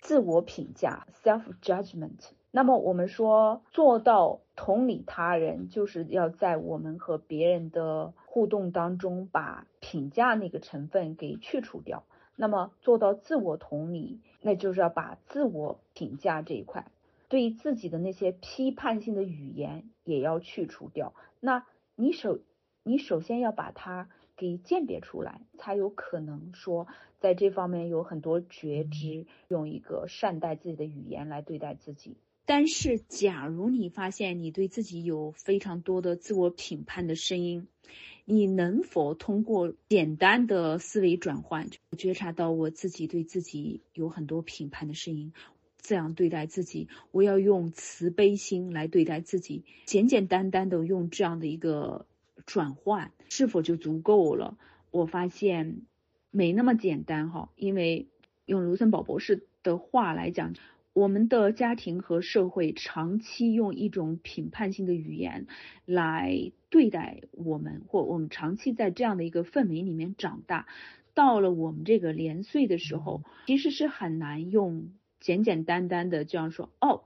[0.00, 2.30] 自我评价 （self judgment）。
[2.50, 8.14] 那么我们说做到同理他人，就是要在我们和别人的。
[8.36, 12.02] 互动当中，把评价那个成分给去除掉。
[12.34, 16.90] 那么做到自我同理，那就是要把自我评价这一块，
[17.28, 21.14] 对自己的那些批判性的语言也要去除掉。
[21.38, 22.40] 那你首，
[22.82, 26.88] 你首先要把它给鉴别出来，才有可能说
[27.20, 32.16] 在这方面有很多觉知，用一个善待自己的语言来对待自己。
[32.46, 37.66] 但是，假如你发现你对自己有非常多的自我评判的声音，
[38.24, 45.32] 你能否通过简单的思维转换，觉察到我自己对自己有很多评判的声音？
[45.78, 52.06] 这样对待自己，我要用慈悲心来对待自己，简简单单的用这样的一个
[52.44, 54.56] 转换，是否就足够了？
[54.90, 55.82] 我发现
[56.30, 58.08] 没那么简单哈，因为
[58.46, 60.54] 用卢森堡博士的话来讲，
[60.96, 65.46] 我们的家庭和社会长期用一种评判性的语言
[65.84, 70.66] 来对待我们，或我们长期在这样的一个氛围里面长大，
[71.12, 74.88] 到了我们这个年岁的时候，其实是很难用。
[75.20, 77.02] 简简单单的这样说哦，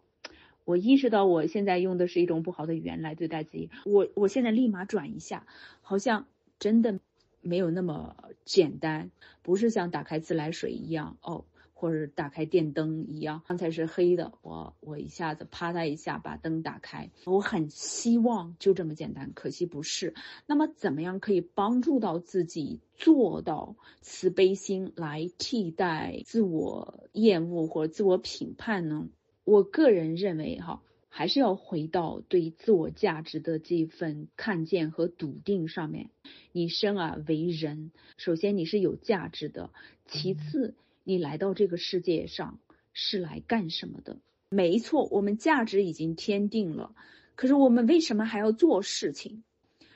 [0.64, 5.46] 我意识到我现在用的是一种不好的语言来对待自己，我我现在立马转一下，
[5.80, 6.26] 好像
[6.60, 7.00] 真的
[7.40, 9.10] 没有那么简单，
[9.42, 11.44] 不是像打开自来水一样哦，
[11.80, 20.12] 或者打开电灯一样，刚才是黑的，我我一下子啪嗒一下把灯打开，我很希望就这么简单，可惜不是。
[20.44, 22.80] 那么怎么样可以帮助到自己？
[22.96, 29.08] 做到慈悲心来替代自我厌恶或者自我评判呢？
[29.44, 36.10] 我个人认为，哈，还是要回到对自我价值的这份看见和笃定上面。
[36.52, 39.70] 你生而为人，首先你是有价值的，
[40.06, 42.58] 其次你来到这个世界上
[42.92, 44.18] 是来干什么的？
[44.48, 46.94] 没错，我们价值已经天定了，
[47.36, 49.42] 可是我们为什么还要做事情？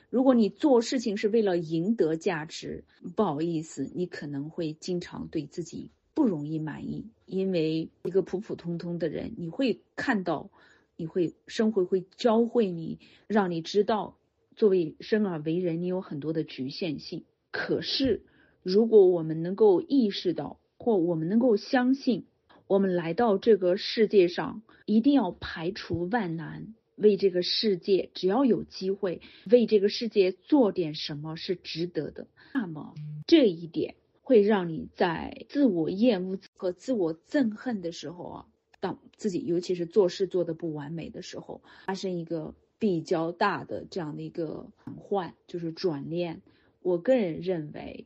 [0.09, 7.05] 如果你做事情是为了赢得价值，不好意思，你可能会经常对自己不容易满意。
[7.25, 10.49] 因为一个普普通通的人，你会看到，
[10.95, 14.15] 你会生活会教会你，让你知道，
[14.55, 17.25] 作为生而为人，你有很多的局限性。
[17.51, 18.21] 可是，
[18.63, 22.27] 如果我们能够意识到，或我们能够相信，
[22.67, 26.75] 我们来到这个世界上，一定要排除万难。
[26.95, 29.19] 为这个世界，只要有机会
[29.49, 32.93] 为这个世界做点什么是值得的，那么
[33.25, 38.45] 这一点会让你在自我厌恶和自我憎恨的时候啊，
[38.79, 46.43] 当自己尤其是做事做的不完美的时候，发生一个比较大的这样的一个转换，就是转念。
[46.81, 48.05] 我个人认为，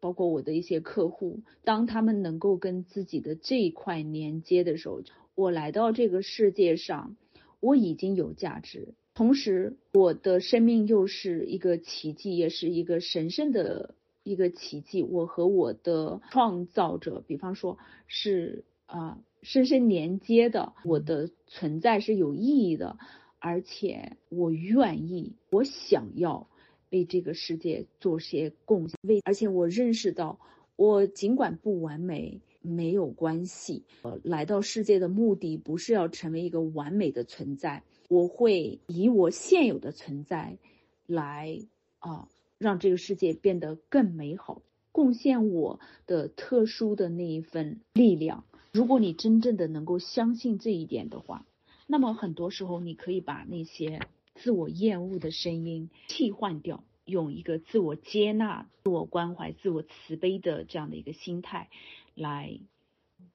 [0.00, 5.02] 包括我的一些客户，当他们能够跟自己的这一块连接的时候，
[5.34, 7.16] 我来到这个世界上。
[7.60, 15.02] 我已经有价值，同时我的生命又是一个奇迹，也是一个神圣的一个奇迹。
[15.02, 22.96] 我和我的创造者，比方说是啊，深深连接的，我的存在是有意义的，
[23.40, 26.46] 而且我愿意，我想要
[26.90, 30.38] 为这个世界做些贡献，为而且我认识到，
[30.76, 32.40] 我尽管不完美。
[32.60, 40.58] 没有关系，呃，来到世界的目的不是要成为一个完美的存在，我会以我现有的存在，
[41.06, 41.60] 来
[42.00, 48.44] 啊，让这个世界变得更美好，贡献我的特殊的那一份力量。
[48.72, 51.46] 如果你真正的能够相信这一点的话，
[51.86, 54.00] 那么很多时候你可以把那些
[54.42, 61.68] 自我厌恶的声音替换掉，用一个自我接纳、自我关怀、自我慈悲的这样的一个心态。
[62.14, 62.58] 来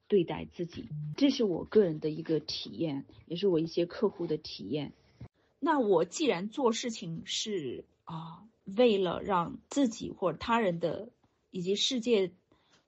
[0.09, 4.91] 对待自己，这是我个人的一个体验，也是我一些客户的体验。
[5.57, 11.07] 那我既然做事情是啊，为了让自己或者他人的
[11.49, 12.33] 以及世界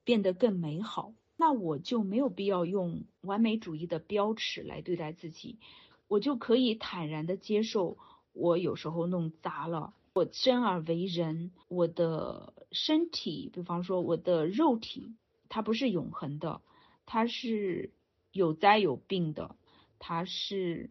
[0.03, 5.57] 变得更美好，那我就没有必要用完美主义的标尺来对待自己，
[6.07, 7.97] 我就可以坦然的接受
[8.33, 9.93] 我有时候弄砸了。
[10.13, 15.15] 我生而为人，我的身体，比方说我的肉体。
[15.47, 16.61] 它不是永恒的，
[17.05, 17.93] 它是
[18.31, 19.55] 有灾有病的，
[19.99, 20.89] 它是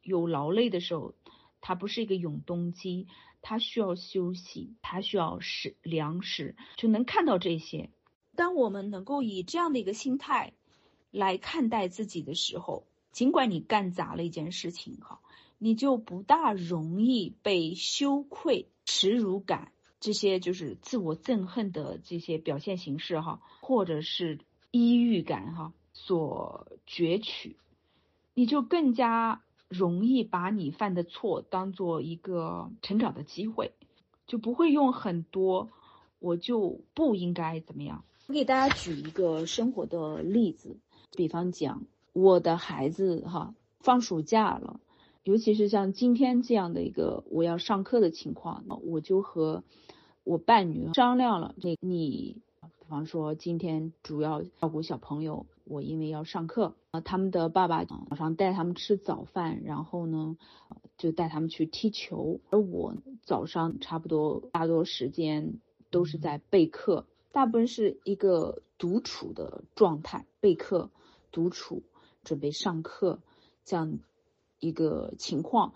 [0.00, 1.14] 有劳累的时候，
[1.60, 3.08] 它不是一个永动机，
[3.42, 7.90] 它需要休息，它需要食粮食，就能看到这些。
[8.36, 10.54] 当我们能够以这样的一个心态
[11.10, 15.20] 来看待自己的时候，尽管你干砸了一件事情哈，
[15.56, 19.72] 你就不大容易被羞愧、耻辱感。
[20.00, 24.40] 这些就是自我憎恨的这些表现形式哈，或者是
[24.70, 27.56] 抑郁感哈所攫取，
[28.34, 33.72] 你就更加容易把你犯的错当做一个成长的机会，
[34.26, 35.70] 就不会用很多
[36.18, 38.04] 我就不应该怎么样。
[38.26, 40.76] 我给大家举一个生活的例子，
[41.12, 41.82] 比方讲
[42.16, 44.80] 我的孩子哈放暑假了，
[45.22, 49.62] 尤其是像今天这样的一个我要上课的情况，我就和。
[50.24, 52.42] 我伴侣商量了，这你，
[52.80, 60.36] 比方说今天主要照顾小朋友，我因为要上课，啊，他们的爸爸早上带他们吃早饭，然后呢，
[60.98, 65.60] 就带他们去踢球，而我早上差不多大多时间
[65.92, 70.90] 都是在备课，大部分是一个独处的状态，备课、
[71.30, 71.84] 独处、
[72.26, 73.20] 准备上课
[73.64, 74.00] 这样
[74.58, 75.72] 一个情况。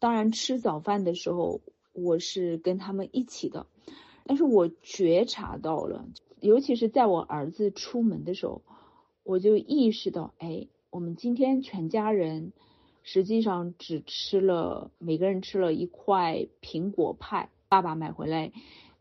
[0.00, 1.60] 当然，吃早饭的时候
[1.92, 3.66] 我是跟他们一起的，
[4.24, 6.06] 但是我觉察到了，
[6.40, 8.62] 尤其是在我儿子出门的时候，
[9.22, 12.52] 我就意识到，哎，我们今天全家人
[13.02, 18.52] 实际上只吃了每个人吃了一块苹果派，爸爸买回来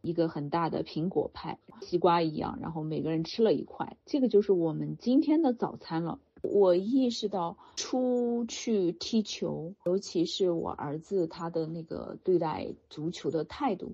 [0.01, 6.19] 一个很大的苹果派，西瓜一样，然后每个人吃了一块，这个就是我们今天的早餐了。
[6.43, 13.93] 我意识到出去踢球，尤其是我儿子他的那个对待足球的态度，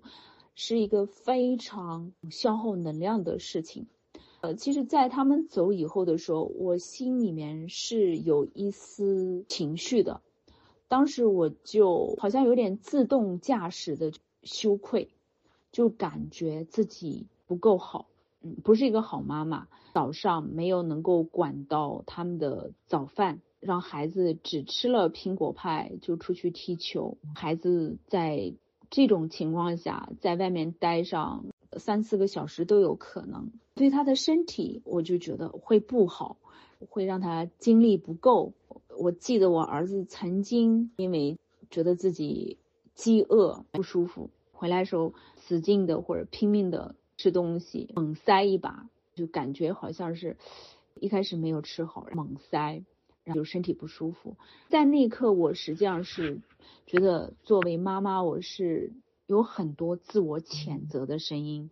[0.56, 3.86] 是一个非常消耗能量的事情。
[4.42, 10.22] 呃，其实，在他们走以后的时候，我心里面是有一丝情绪的。
[10.88, 15.10] 当时我就好像有点自动驾驶的羞愧，
[15.72, 18.08] 就感觉自己不够好。
[18.42, 19.68] 嗯，不是一个好妈妈。
[19.92, 27.18] 早上没有能够管到他们的早饭，让孩子只吃了苹果派就出去踢球。
[27.34, 28.54] 孩子在
[28.92, 31.46] 这种情况下在外面待上
[31.78, 36.38] 三四个小时都有可能，对他的身体我就觉得会不好，
[36.88, 38.54] 会让他精力不够。
[38.96, 41.40] 我记得我儿子曾经因为
[41.72, 42.60] 觉得自己
[42.94, 46.94] 饥饿不舒服，回来时候使劲的或者拼命的。
[47.20, 50.38] 吃东西猛塞一把，就感觉好像是
[50.96, 52.86] 一开始没有吃好，猛塞，
[53.26, 54.38] 然后就身体不舒服。
[54.70, 56.40] 在那一刻，我实际上是
[56.86, 58.94] 觉得作为妈妈，我是
[59.28, 61.70] 有很多自我谴责的声音。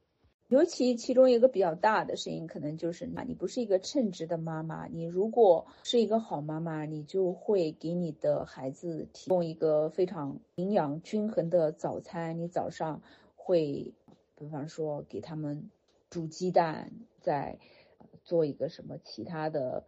[0.49, 4.87] 尤其其中一个比较大的声音，可能就是，你不是一个称职的妈妈。
[4.87, 12.37] 你如果是一个好妈妈，你就会给你的孩子提供一个非常营养均衡的早餐。
[12.37, 13.01] 你早上
[13.37, 13.93] 会。
[14.37, 15.69] 比方说，给他们
[16.09, 17.57] 煮鸡蛋，再
[18.23, 19.83] 做一个什么其他的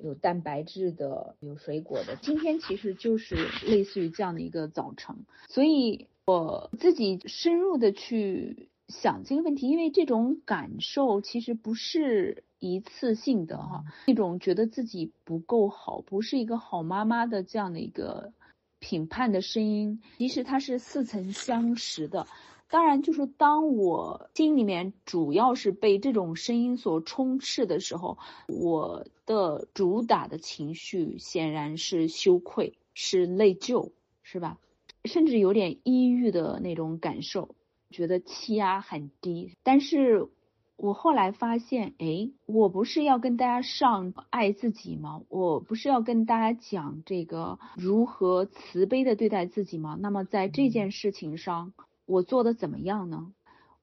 [0.00, 2.16] 有蛋白质的、有水果的。
[2.22, 3.36] 今天其实就是
[3.66, 5.16] 类似于这样的一个早晨，
[5.48, 18.32] 所以我自己深入的去想这个问题，因为这种感受其实不是一次性的哈，那种觉得自己不够好，不是一个好妈妈的这样的一个
[18.78, 22.26] 评判的声音，其实它是似曾相识的。
[22.70, 33.92] 当然，就是当我心里面主要是被这种声音所充斥的时候，我的主打的情绪显然是羞愧，是内疚，
[34.22, 34.58] 是吧？
[35.06, 37.54] 甚至有点抑郁的那种感受，
[37.90, 39.54] 觉得气压很低。
[39.62, 40.28] 但是
[40.76, 45.22] 我后来发现，哎，我不是要跟大家上爱自己吗？
[45.30, 49.96] 我不是要跟大家讲这个如何慈悲的对待自己吗？
[49.98, 51.72] 那么在这件事情上。
[52.08, 53.34] 我做的怎么样呢？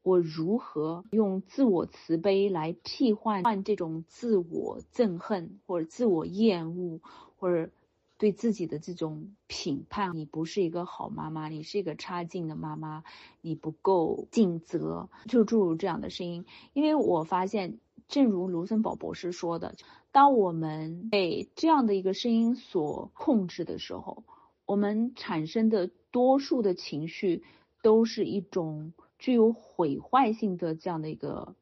[0.01, 7.01] 我如何用自我慈悲来替换换这种自我憎恨或者自我厌恶
[7.37, 7.69] 或者
[8.17, 10.15] 对自己的这种评判？
[10.15, 13.03] 你不是一个好妈妈，你是一个差劲的妈妈，
[13.41, 16.45] 你不够尽责，就诸如这样的声音。
[16.73, 19.75] 因为我发现，正如卢森堡博士说的，
[20.11, 24.23] 当我们被这样的一个声音所控制的时候，
[24.65, 27.43] 我们产生的多数的情绪。
[27.85, 31.53] 都是一种具有毁坏性的这样的一个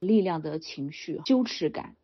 [0.00, 1.94] 力量的情绪，羞耻感。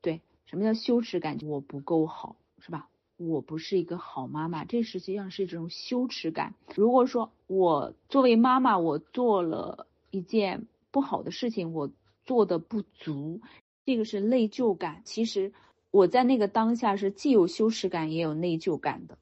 [0.00, 1.36] 对，什么叫羞耻感？
[1.42, 2.88] 我不够好，是吧？
[3.16, 6.54] 我不是一个好妈妈，这实际上是这种羞耻感。
[6.76, 11.90] 如果说我作为妈妈，我做了一件不好的事情，我
[12.24, 13.40] 做的不足，
[13.84, 15.02] 这个是内疚感。
[15.04, 15.52] 其实
[15.90, 19.18] 我在那个当下是既有羞耻感，也有内疚感的。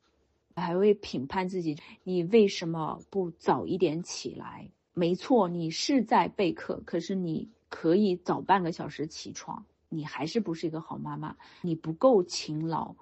[0.56, 4.68] 还会评判自己，你为什么不早一点起来？
[4.94, 9.64] 没错，你是在备课，可是你可以早半个小时起床。
[9.88, 11.36] 你还是不是一个好妈妈？
[11.62, 12.94] 你不够勤劳，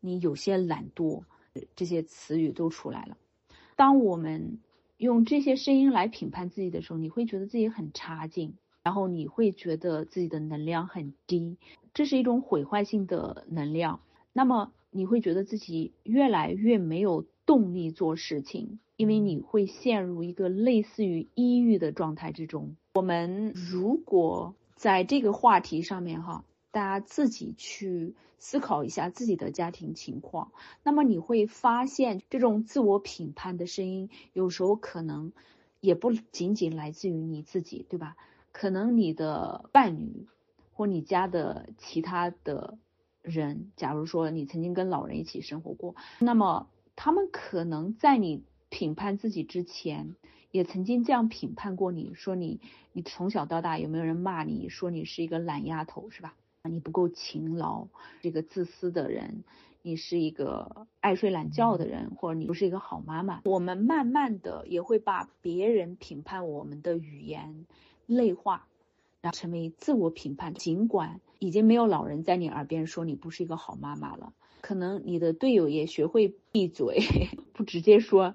[0.00, 1.22] 你有些懒惰，
[1.74, 3.16] 这些词语都出来了。
[3.76, 4.58] 当我们
[4.98, 11.56] 用这些声音来评判自己的时候，你会觉得自己很差劲，然后你会觉得自己的能量很低，
[11.94, 14.00] 这是一种毁坏性的能量。
[14.32, 14.72] 那么。
[14.90, 22.76] 你会觉得自己越来越没有动力做事情，因为你会陷入一个类似于抑郁的状态之中。
[22.94, 35.32] 我们如果在这个话题上面哈，大家自己去思考一下自己的家庭情况，那么你会发现这种自我评判的声音有时候可能
[35.80, 38.16] 也不仅仅来自于你自己，对吧？
[38.50, 40.26] 可能你的伴侣
[40.72, 42.78] 或你家的其他的
[43.28, 50.16] 人，假如说你曾经跟老人一起生活过，那么他们可能在你评判自己之前，
[50.50, 52.60] 也曾经这样评判过你，说你
[52.92, 56.34] 你从小到大有没有人骂你说你是一个懒丫头，是吧？
[56.64, 57.86] 你不够勤劳，
[58.20, 59.44] 这个自私的人，
[59.80, 63.40] 你是一个爱睡懒觉的人，或者你不是一个好妈妈。
[63.44, 67.64] 我们慢慢的也会把别人评判我们的语言
[68.04, 68.66] 内化，
[69.20, 70.54] 然后成为自我评判。
[70.54, 77.00] 尽管已经没有老人在你耳边说你不是一个好妈妈了，可能你的队友也学会闭嘴，
[77.52, 78.34] 不直接说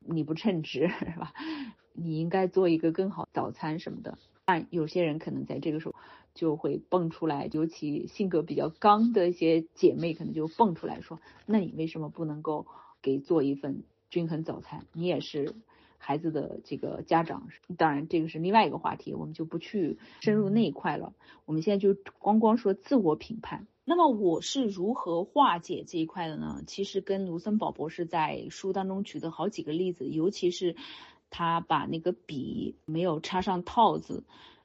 [0.00, 1.32] 你不称职，是吧？
[1.92, 4.18] 你应该做一个更好早餐什么的。
[4.44, 5.94] 但有些人可能在这个时候。
[6.34, 12.66] 就会蹦出来，尤其性格比较刚的一些姐妹，可能就蹦出来说：“那你为什么不能够
[13.00, 14.84] 给做一份均衡早餐？
[14.92, 15.54] 你也是
[16.06, 17.48] 孩子的这个家长。
[17.78, 21.14] 当然，这个是另外一个话题，我们就不去深入那一块了。
[21.46, 23.66] 我们现在就光光说自我评判。
[23.86, 26.62] 那么我是如何化解这一块的呢？
[26.66, 30.76] 其实跟卢森堡博士在书当中举的好几个例子，尤其是
[31.30, 34.24] 他把那个笔没有插上套子。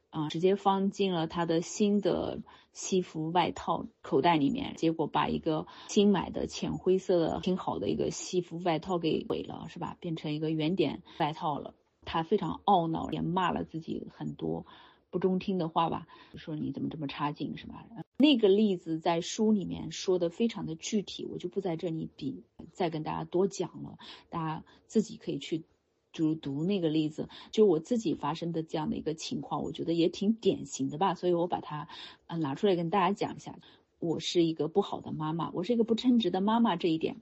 [0.09, 2.39] 啊，直接放进了他的新的
[2.73, 9.97] 西服外套口袋里面，结果把一个新买的浅灰色的挺好的一个西服外套给毁了，是吧？
[9.99, 11.73] 变成一个圆点外套了。
[12.05, 14.65] 他非常懊恼，也骂了自己很多
[15.11, 17.85] 不中听的话吧，说你怎么这么差劲，是吧？
[18.17, 23.99] 那个例子在书里面说的非常的具体，我就不在这里比再跟大家多讲了，
[24.29, 25.65] 大家自己可以去。
[26.11, 31.87] 就是读那个例子，就我自己发生的这样的一个情况，我觉得也挺典型的吧，所以我把它
[32.27, 33.59] 呃拿出来跟大家讲一下。
[33.99, 37.17] 我是一个不好的妈妈，我是一个不称职的妈妈这一点，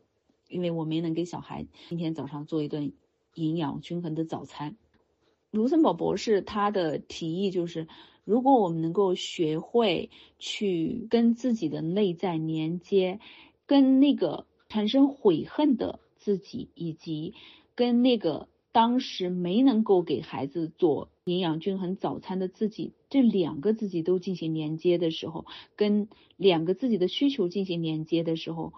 [0.47, 2.93] 因为我没能给小孩今天早上做一顿
[3.33, 4.77] 营养均衡的早餐。
[5.49, 7.87] 卢森堡博士他的提议就是，
[8.23, 13.19] 如果我们能够学会去跟自己的内在连接，
[13.65, 17.33] 跟那个产生悔恨的自己，以及
[17.75, 18.47] 跟那个。
[18.77, 28.73] 当时没能够给孩子做营养均衡早餐的自己，这两个自己都进行连接的时候，跟两个自己的需求进行连接的时候，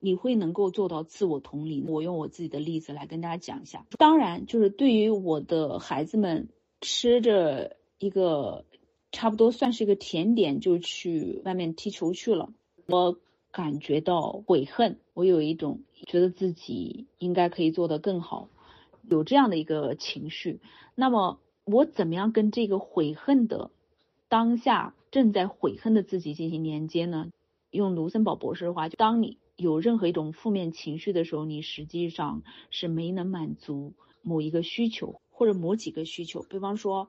[0.00, 1.82] 你会能够做到自我同理。
[1.88, 3.86] 我用我自己的例子来跟大家讲一下。
[3.96, 6.50] 当然，就是对于我的孩子们
[6.82, 8.66] 吃着一个
[9.12, 12.52] 差不多算是一个甜点，就去外面踢球去了，
[12.86, 13.16] 我
[13.50, 18.50] 感觉到悔恨，我有一种觉得自己应该可以做得更好。
[19.08, 20.60] 有这样的一个情绪，
[20.94, 23.70] 那么我怎么样跟这个悔恨的
[24.28, 27.30] 当下正在悔恨的自己进行连接呢？
[27.70, 36.42] 用卢森堡博士的话，就当你有任何一种负面情绪的时候，你实际上是没能满足某一个需求或者某几个需求。
[36.42, 37.08] 比方说，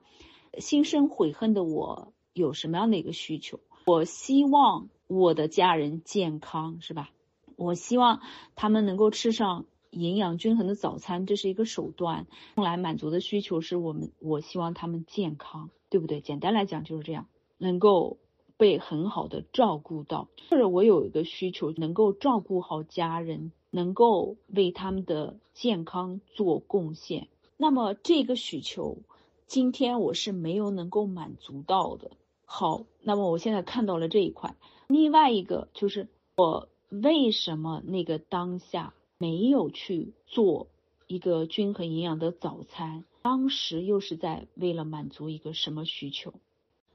[0.58, 3.60] 心生悔恨的我有什么样的一个需求？
[3.86, 7.10] 我希望我的家人健康，是吧？
[7.56, 8.20] 我希望
[8.54, 9.66] 他们能够吃上。
[9.90, 12.26] 营养均衡的早餐，这是一个手段，
[12.56, 16.20] 用来满足的需求是我们，我希望他们健康，对不对？
[16.20, 17.26] 简单来讲就是这样，
[17.58, 18.18] 能够
[18.56, 27.28] 被很好的照顾到，或者我有一个需求，能够照顾好家人，能够为他们的健康做贡献。
[27.56, 28.98] 那么这个需求，
[29.46, 32.12] 今天我是没有能够满足到的。
[32.44, 34.54] 好，那么我现在看到了这一块。
[34.86, 38.94] 另外一个就是我为什么那个当下。
[39.20, 40.68] 没有去做
[41.06, 46.32] 一个均衡营养的早餐，当时又是在为了满足一个什么需求？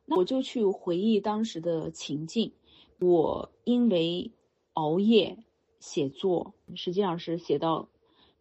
[0.05, 2.53] 那我就去回忆当时的情境。
[2.99, 4.31] 我因为
[4.73, 5.37] 熬夜
[5.79, 7.89] 写作，实际上是写到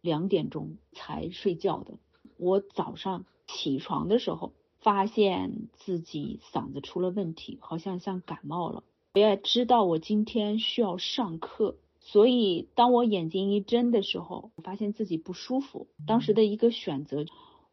[0.01, 1.99] 两点钟才睡觉的。
[2.37, 8.83] 我早上起床的时候，发现自己嗓子出了问题，好像像感冒了。
[9.13, 11.77] 我也知道我今天需要上课。
[12.07, 15.87] 所以，当我眼睛一睁的时候，我发现自己不舒服。
[16.05, 17.25] 当时的一个选择，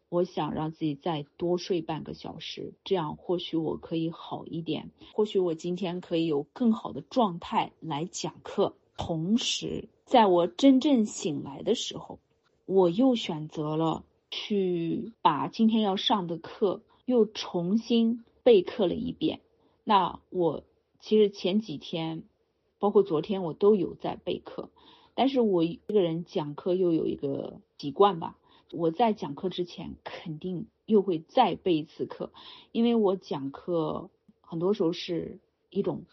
[0.09, 8.75] 我想让自己再多睡半个小时，这样或许我可以好一点，或许我今天可以有更好的状态来讲课。
[8.97, 12.19] 同时，在我真正醒来的时候，
[12.65, 19.41] 我又选择了去把今天要上的课又重新备课了一遍。
[19.85, 20.65] 那我
[21.01, 22.23] 其实前几天。
[22.83, 24.69] 包括昨天我都有在备课，
[25.15, 28.37] 但是我一个人讲课又有一个习惯吧，
[28.73, 32.33] 我在讲课之前肯定又会再备一次课，
[32.73, 34.11] 因为我讲课
[34.41, 35.39] 很多时候是
[35.71, 36.07] 一种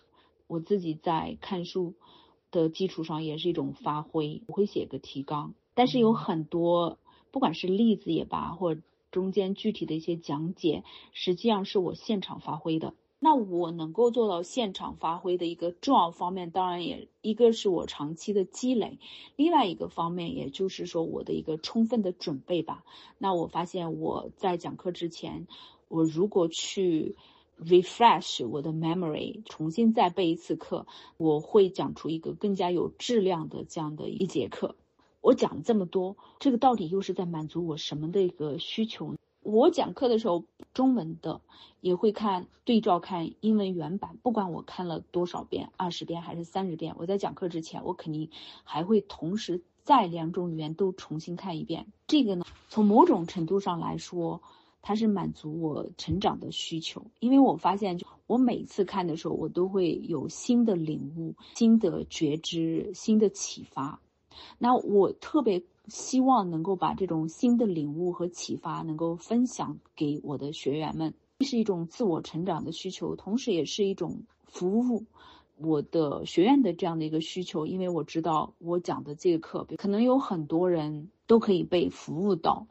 [0.46, 1.96] 我自己在看书
[2.52, 7.00] 的基础上也是一种发挥，我会写个提纲，但是有很多
[7.32, 12.94] 不管是例子也罢，或者中间具体的一些讲解，实际上是我现场发挥的。
[13.22, 18.98] 那我能够做到现场发挥的一个重要方面，当然也一个是我长期的积累，
[19.36, 22.86] 另外一个方面也就是说我的一个充分的准备吧。
[23.18, 25.48] 那我发现我在讲课之前，
[25.90, 27.18] 我如果去
[27.62, 34.76] refresh 我的 memory，重新再背一次课，我会讲出一个更加有质量的这样的一节课。
[35.20, 39.16] 我讲了这么多，这个到底又是在满足我什么的一个需求？
[39.42, 41.42] 我讲课的时候，中文的
[41.82, 48.30] 也会看对照看英文原版，不管我看了多少遍，二十遍还是三十遍，我在讲课之前，我肯定
[48.64, 51.88] 还会同时在两种语言都重新看一遍。
[52.06, 54.42] 这个呢，从某种程度上来说，
[54.82, 64.00] 它是满足我成长的需求，因为我发现，就我每次看的时候，我都会有新的领悟、新的觉知、新的启发。
[64.58, 65.64] 那我特别。
[65.90, 75.06] 希望能够把这种新的领悟和启发能够分享给我的学员们，这是一种自我成长的需求，同时也是一种服务
[75.58, 77.66] 我的学院的这样的一个需求。
[77.66, 82.68] 因为我知道我讲的这个课可能有很多人都可以被服务到。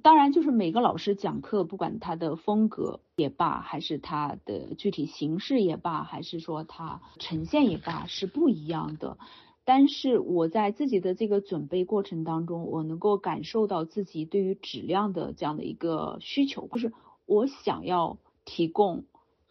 [0.00, 9.18] 当然，就是每个老师讲课，不管他的风格也罢，还是他的具体形式也罢，还是说他呈现也罢，是不一样的。
[9.64, 16.92] 但是我在自己的这个准备过程当中，我能够感受到自己对于质量的这样的一个需求，就是
[17.26, 19.04] 我想要提供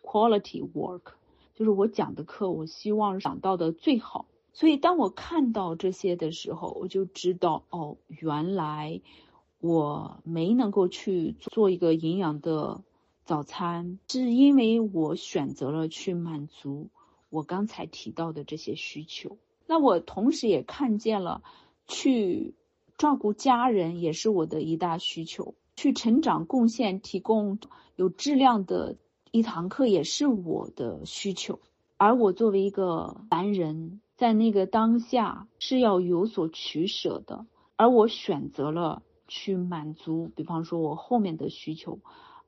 [0.04, 1.14] quality work，
[1.56, 4.26] 就是我讲的课，我希望讲到的最好。
[4.54, 9.00] 所以当我看到这些的时候，我就知道，哦，原来
[9.62, 12.84] 我没能够去做一个营养的
[13.24, 16.90] 早餐，是因为我选择了去满足
[17.30, 19.38] 我刚才提到的这些需求。
[19.72, 21.44] 那我同时也看见了，
[21.88, 22.56] 去
[22.98, 27.58] 照顾家人也是我的一大需求，去成长贡献提供
[27.96, 28.98] 有质量的
[29.32, 31.62] 一堂课也是我的需求。
[31.96, 37.46] 而我作为一个凡人，在那个当下是要有所取舍的，
[37.78, 42.00] 而我选择了去满足，比方说我后面的需求，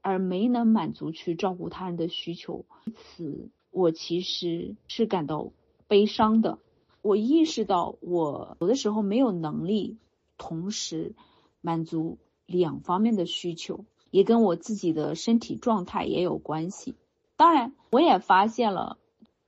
[0.01, 5.53] 而没能满足去照顾他人的需求，因此我其实是感到
[5.87, 6.59] 悲伤的。
[7.03, 9.97] 我意识到，我有的时候没有能力
[10.37, 11.15] 同时
[11.59, 16.95] 满足两方面的需求，也跟我自己的身体状态也有关系。
[17.35, 18.97] 当然，我也发现了，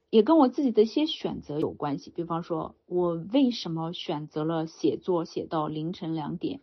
[0.10, 2.12] 也跟我自己的一些选择有关系。
[2.14, 6.60] 比方说，我为什么选择了写作写到凌晨两点，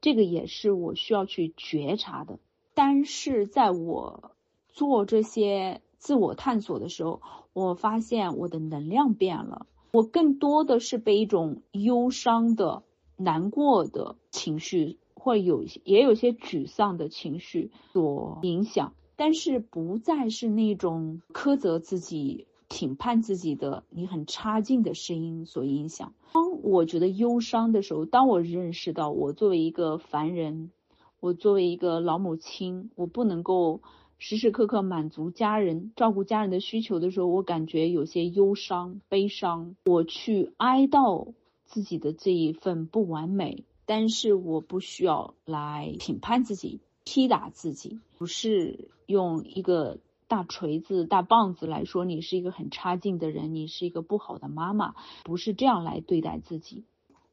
[0.00, 2.38] 这个也是我需要去觉察的。
[2.72, 4.30] 但是，在我
[4.68, 7.20] 做这些自我探索的时候，
[7.52, 9.66] 我发现我的能量变了。
[9.92, 12.82] 我更多的是被一种忧伤的、
[13.16, 26.14] 难过的情绪，或有也有些沮丧的情绪所影响，但是不再是那种苛责自己、评判自己的你很差劲的声音所影响。
[26.32, 30.70] 当我觉得忧伤的时候，当我认识到我作为一个凡人，
[31.18, 33.80] 我作为一个老母亲，我不能够。
[34.22, 39.76] 时时刻刻满足家人、照顾家人的需求的时候，我感觉有些忧伤、悲伤。
[39.86, 41.32] 我去哀悼
[41.64, 49.96] 自己的这一份不完美，但是我不需要来评判自己、踢打自己，不是用一个
[50.28, 54.94] 大锤子、大棒子来说你是一个很差劲的人，你是一个不好的妈妈，
[55.24, 56.84] 不是这样来对待自己。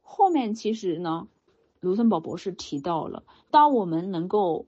[0.04, 1.28] 后面其实呢，
[1.82, 4.68] 卢森堡博士提到了，当我们能够。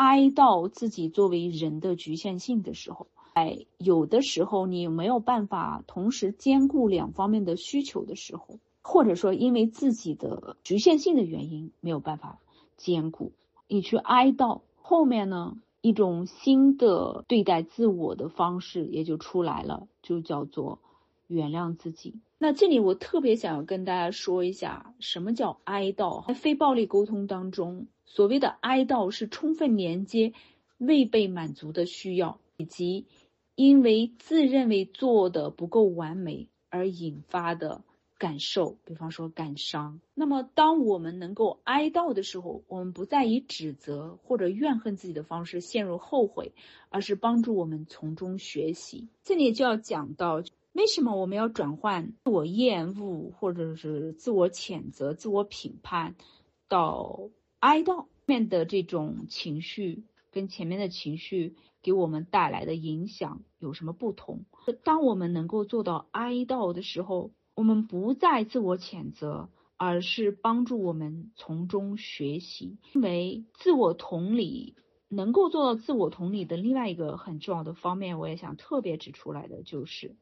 [0.00, 12.38] 哀悼自己作为人的局限性的时候，哎，有的时候你没有办法同时兼顾两方面的需求的时候，或者说因为自己的局限性的原因没有办法
[12.76, 13.32] 兼顾，
[13.66, 20.78] 你去哀悼，后面呢一种新的对待自我的方式也就出来了，就叫做
[21.26, 22.14] 原谅自己。
[22.38, 26.24] 那这里我特别想要跟大家说一下，什么叫哀悼？
[26.28, 27.88] 在非暴力沟通当中。
[28.08, 30.32] 所谓的哀悼是充分连接
[30.76, 33.06] 未被满足的需要，以及
[33.54, 37.84] 因为自认为做的不够完美而引发的
[38.18, 40.00] 感受，比方说感伤。
[40.14, 46.52] 那么，当我们能够哀悼的时候，我们不再以指责或者怨恨自己的方式陷入后悔，
[46.88, 49.08] 而是帮助我们从中学习。
[49.22, 50.42] 这里就要讲到，
[50.72, 56.16] 为什么我们要转换自我厌恶或者是自我谴责、自我评判
[56.68, 57.30] 到。
[57.60, 64.44] 哀悼面的这种情绪跟前面的情绪给我们带来的影响有什么不同？
[64.84, 72.78] 当我们能够做到哀悼的时候，我们不再自我谴责，而是帮助我们从中学习。
[72.94, 74.76] 因为自我同理
[75.08, 80.14] 能够做到自我同理的另外一个很重要的方面，我也想特别指出来的就是，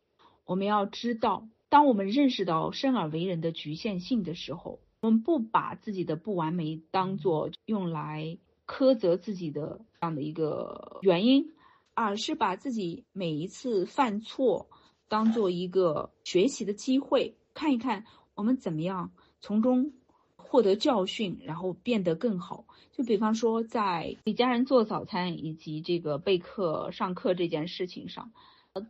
[0.46, 11.52] 我们要知道，当我们认识到生而为人的局限性的时候，我们不把自己的不完美当做用来苛责自己的这样的一个原因，
[11.94, 14.68] 而是把自己每一次犯错
[15.08, 19.12] 当做一个学习的机会，看一看我们怎么样。
[19.40, 19.92] 从中
[20.34, 22.64] 获得教训，然后变得更好。
[22.90, 28.32] 就比方说，在给家人做早餐以及这个备课上课这件事情上，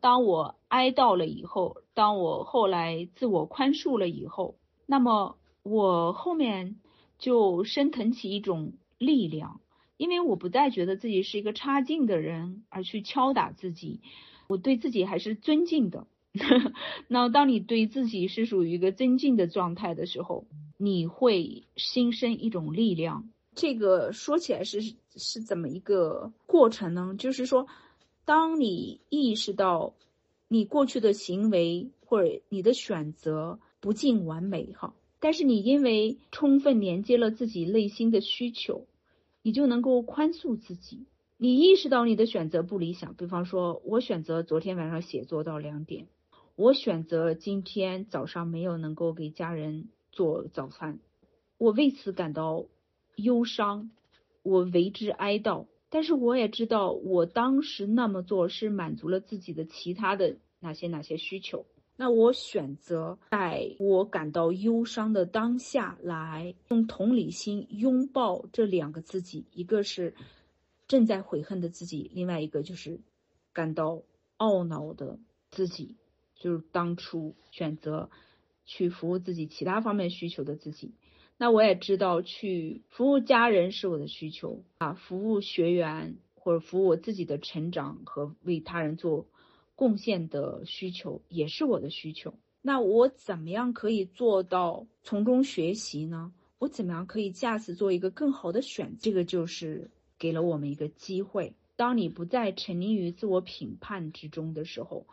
[0.01, 4.55] 当我哀悼了以后，当我后来自我宽恕了以后，
[4.87, 5.37] 那么
[5.69, 6.77] 我后面
[7.19, 9.61] 就升腾起一种力量，
[9.97, 14.01] 因为我不再觉得自己是一个差劲的人，而去敲打自己，
[14.47, 16.07] 我对自己还是尊敬的。
[17.09, 20.47] 那当你对自己是属于一个尊敬的状态的时候，
[20.77, 23.29] 你会心生一种力量。
[23.57, 27.17] 这个说起来是是怎么一个过程呢？
[27.19, 27.67] 就是说，
[28.25, 29.95] 当你意识到
[30.47, 38.87] 你过去的行为或者你的选择不尽完美哈，但是你因为充分连接了自己内心的需求，
[39.43, 41.07] 你就能够宽恕自己。
[41.39, 46.07] 你意识到你的选择不理想，比方说我选择昨天晚上写作到两点。
[46.55, 51.01] 我选择今天早上没有能够给家人做早餐，
[51.59, 52.65] 我为此感到
[53.17, 53.91] 忧伤，
[54.43, 55.67] 我为之哀悼。
[55.91, 61.67] 但是我也知道，我当时那么做是满足了自己的其他的哪些哪些需求。
[61.97, 70.15] 那我选择在我感到忧伤的当下，来用同理心拥抱这两个自己，一个是
[70.87, 73.01] 正在悔恨的自己，另外一个就是
[73.53, 74.03] 感到
[74.39, 75.19] 懊恼的
[75.51, 75.97] 自己。
[76.39, 78.11] 就是当初选择
[78.67, 80.93] 去服务自己其他方面需求的自己，
[81.39, 89.27] 那我也知道去服务家人是我的需求啊，服务学员或者服务我自己的成长和为他人做
[89.77, 92.35] 贡献的需求也是我的需求。
[92.61, 96.33] 那我怎么样可以做到从中学习呢？
[96.59, 98.97] 我怎么样可以下次做一个更好的选？
[98.99, 101.55] 这个就是给了我们一个机会。
[101.77, 105.07] 当你不再沉溺于自我评判之中的时候。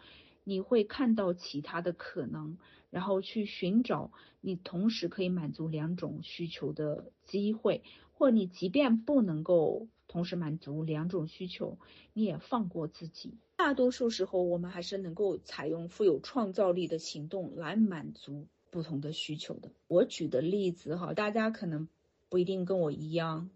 [0.45, 2.57] 你会看到其他的可能，
[2.89, 4.11] 然后去寻找
[4.41, 11.78] 你同时可以满足两种需求的机会，或你即便不能够同时满足两种需求，
[12.14, 13.38] 你也放过自己。
[13.56, 19.72] 大多数时候，我们还是能够采用富有创造力的行动来满足不同的需求的。
[19.88, 21.88] 我举的例子哈，大家可能
[22.30, 23.49] 不一定跟我一样，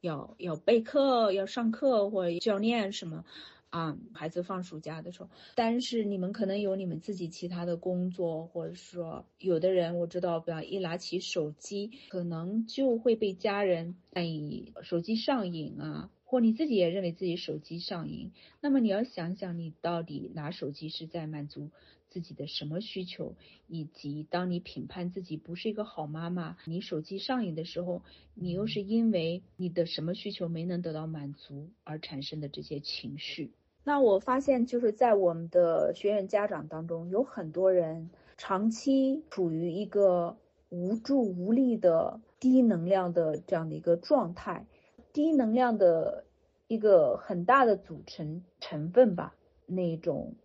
[0.00, 3.24] 要要备课、要上课或者教练什么。
[3.72, 21.70] 啊，孩子放暑假的时候，但是你们可能有你们自己其他的工作，或者说有的人我知道，比方一拿起手机，可能就会被家人难以手机上瘾啊，或你自己也认为自己手机上瘾，那么你要想想，你到底拿手机是在满足
[22.10, 23.36] 自己的什么需求，
[23.68, 28.02] 以及当你评判自己不是一个好妈妈，你手机上瘾的时候，
[28.34, 33.52] 你又是因为你的什么需求没能得到满足而产生的这些情绪。
[33.84, 40.36] 那我发现，就是在我们的学员家长当中，有很多人长期处于一个
[40.68, 44.66] 无助无力的低能量的这样的一个状态。
[45.12, 46.24] 低能量的
[46.68, 49.34] 一个很大的组成成分吧，
[49.66, 50.36] 那种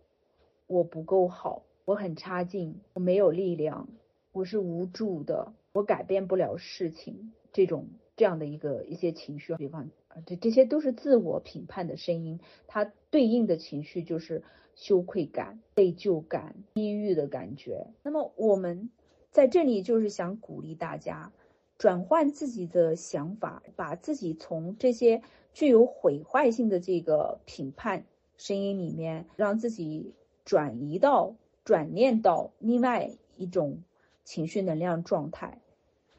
[0.66, 3.88] 我不够好，我很差劲，我没有力量，
[4.32, 7.86] 我是无助的，我改变不了事情，这种
[8.16, 9.88] 这样的一个一些情绪，比方。
[10.26, 14.42] 这这些都是自我评判的声音，它对应的情绪就是
[14.74, 17.86] 羞愧感、内疚感、抑郁的感觉。
[18.02, 18.90] 那么我们
[19.30, 21.32] 在这里就是想鼓励大家
[21.76, 28.04] 转换自己的想法，把自己从这些具有毁坏性的这个评判
[28.36, 30.14] 声音里面，让自己
[30.44, 33.82] 转移到、转念到另外一种
[34.24, 35.60] 情绪能量状态。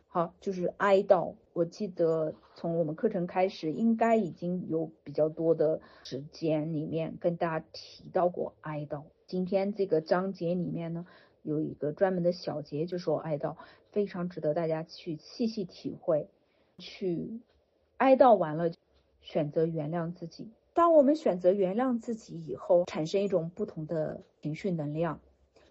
[0.08, 1.36] 好，就是哀悼。
[1.60, 9.03] 我记得从我们课程开始，应该已经有比较多的时间里面跟大家提到过哀悼。
[9.28, 11.05] 今天这个章节里面呢，
[11.41, 13.57] 有一个专门的小节，就说哀悼，
[13.91, 16.30] 非常值得大家去细细体会。
[16.78, 17.41] 去
[17.97, 18.72] 哀悼完了，
[19.20, 20.47] 选择原谅自己。
[20.74, 25.20] 当我们选择原谅自己以后，产生一种不同的情绪能量，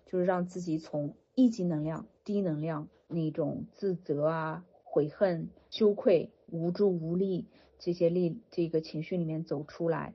[0.05, 2.89] 就是让自己从一级能量、低能量。
[3.11, 7.47] 那种自责啊、悔恨、羞愧、无助无力
[7.79, 10.15] 这些力这个情绪里面走出来，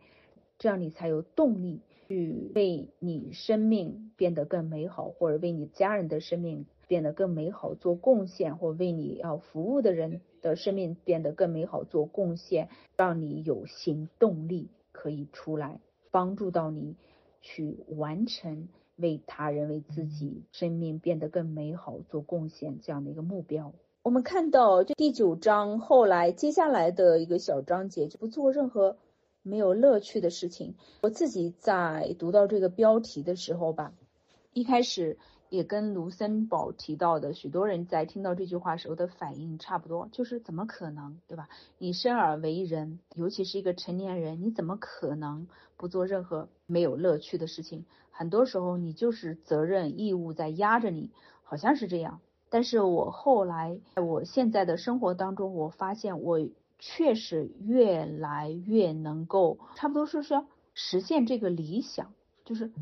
[0.57, 12.67] 这样你才有动力去为你生命变得更美好，或者为你家人的生命变得更美好做贡献，或为你要服务的人的生命变得更美好做贡献，
[12.97, 15.80] 让你有行动力可以出来
[16.11, 16.95] 帮助到你
[17.41, 18.67] 去完成
[18.97, 23.74] 为他人为自己生命变得更美好做贡献这样的一个目标。
[24.04, 28.97] 我们看到这第九章后来接下来的一个小章节，就不做任何。
[29.45, 30.76] 没有乐趣的事情。
[31.01, 33.93] 我自己在读到这个标题的时候吧，
[34.54, 35.18] 一开始
[35.49, 41.49] 也跟卢森堡提到的许多人在听到这句话时候的反应差不多，就是怎么可能，对吧？
[41.78, 47.86] 你生而为人，尤其是一个成年人，你怎么可能不做任何没有乐趣的事情？
[48.12, 51.10] 很多时候你就是责任义务在压着你，
[51.43, 52.22] 好像是这样。
[52.54, 56.39] 但是我后来我现在的生活当中，我发现我。
[56.86, 60.43] 确实越来越能够，差不多说是
[60.74, 62.74] 实现这个理想，就是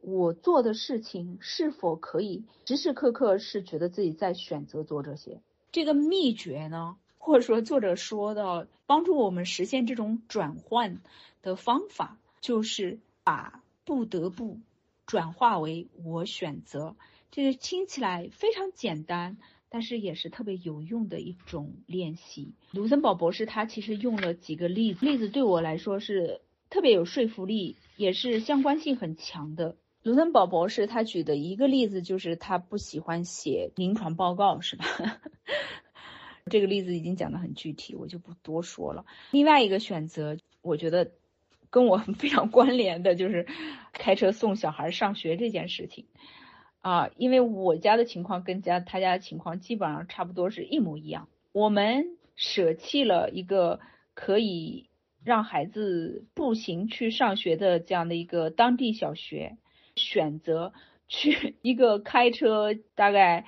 [0.00, 5.40] 我做的事情是否可以时时刻刻是觉得自己在选择做这些。
[5.70, 11.00] 这个秘诀呢，或者说作者说的帮助我们实现这种转换
[11.40, 14.58] 的方法，就是把不得不
[15.06, 16.96] 转化为我选择。
[17.34, 19.36] 这个听起来非常简单。
[19.70, 22.54] 但是也是特别有用的一种练习。
[22.70, 29.74] 卢森堡博士他其实用了几个例子，例子对我来说是特别有说服力，也是相关性很强的。
[30.04, 34.86] 卢森堡博士他举的一个例子就是他不喜欢写临床报告，是吧？
[36.48, 39.04] 这个例子已经讲得很具体，我就不多说了。
[39.32, 41.10] 另外一个选择，我觉得
[41.70, 43.48] 跟我 非常关联的就是
[43.92, 46.06] 开车送小孩上学这件事情。
[46.84, 51.28] 啊，因为我家的情况跟家他家的情况基本上差不多是一模一样。
[51.50, 53.80] 我们舍弃了一个
[54.12, 54.90] 可以
[55.24, 59.56] 让孩子步行去上学的这样的一个当地小学，
[59.96, 60.74] 选择
[61.08, 63.46] 去 一个开车大概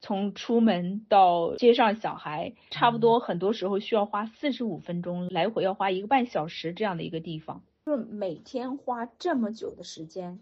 [0.00, 10.40] 从出门到接上小孩，差不多很多时候需要花四十五分钟，来回要花一个半小时这样的一个地方，就每天花这么久的时间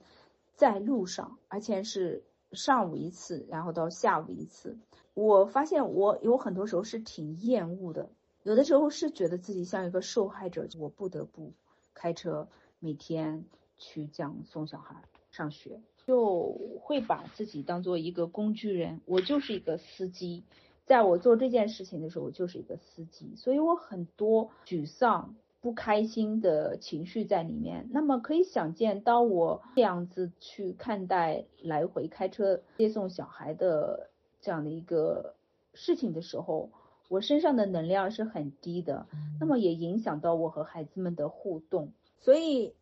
[0.54, 2.24] 在路上，而且是。
[2.52, 4.78] 上午一次，然后到下午一次，
[5.14, 8.10] 我发现我有很多时候是挺厌恶的，
[8.42, 11.52] 有的时候是觉得自己像一个受害者，我不得不
[11.94, 12.48] 开车
[12.78, 13.44] 每天
[13.78, 20.44] 去这样送小孩上学，就会把自己当做一个工具人，我就是一个司机，
[20.86, 25.34] 在我做这件事情的时候，我就是一个司机，所以我很多沮丧。
[25.60, 34.08] 不开心的情绪在里面，那么可以想见，当我这样子去看待来回开车接送小孩的
[34.40, 35.34] 这样的一个
[35.74, 36.70] 事情的时候，
[37.08, 39.06] 我身上的能量是很低的，
[39.38, 41.92] 那么也影响到我和孩子们的互动。
[42.20, 42.72] 所以，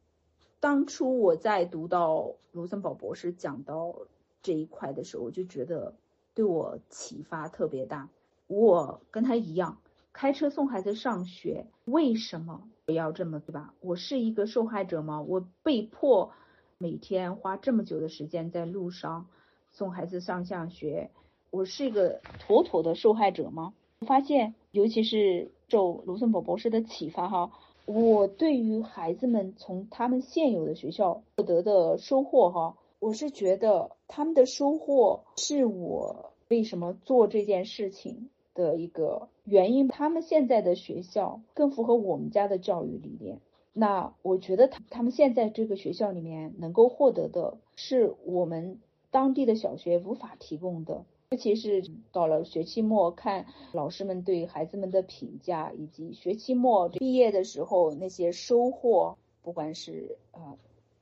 [0.61, 3.97] 当初我在读到卢森堡博士讲到
[4.41, 5.95] 这一块的时候，我就觉得
[6.33, 8.09] 对我启发特别大。
[8.47, 9.79] 我跟他一样。
[10.21, 13.73] 开车送孩子上学，为什么我要这么对吧？
[13.79, 15.23] 我是一个受害者吗？
[15.23, 16.33] 我被迫
[16.77, 19.29] 每天花这么久的时间在路上
[19.71, 21.13] 送孩子上下学，
[21.53, 23.75] 我是一个妥妥的受害者吗？
[24.01, 27.53] 我发现，尤其是受卢森堡博士的启发哈，
[27.87, 38.31] 我对于孩子们从他们现有的学校获得的收获哈，我是觉得他们的收获是我为什么做这件事情。
[38.59, 43.41] 的一个原因，他们现在的学校更符合我们家的教育理念。
[43.73, 48.81] 那我觉得他他们现在这个学校里面能够获得的是我们
[49.13, 60.59] 当地的小学无法提供的，尤其是到了学期末，看老师们对孩子们的评价，以及学期末毕业的时候那些收获，不管是呃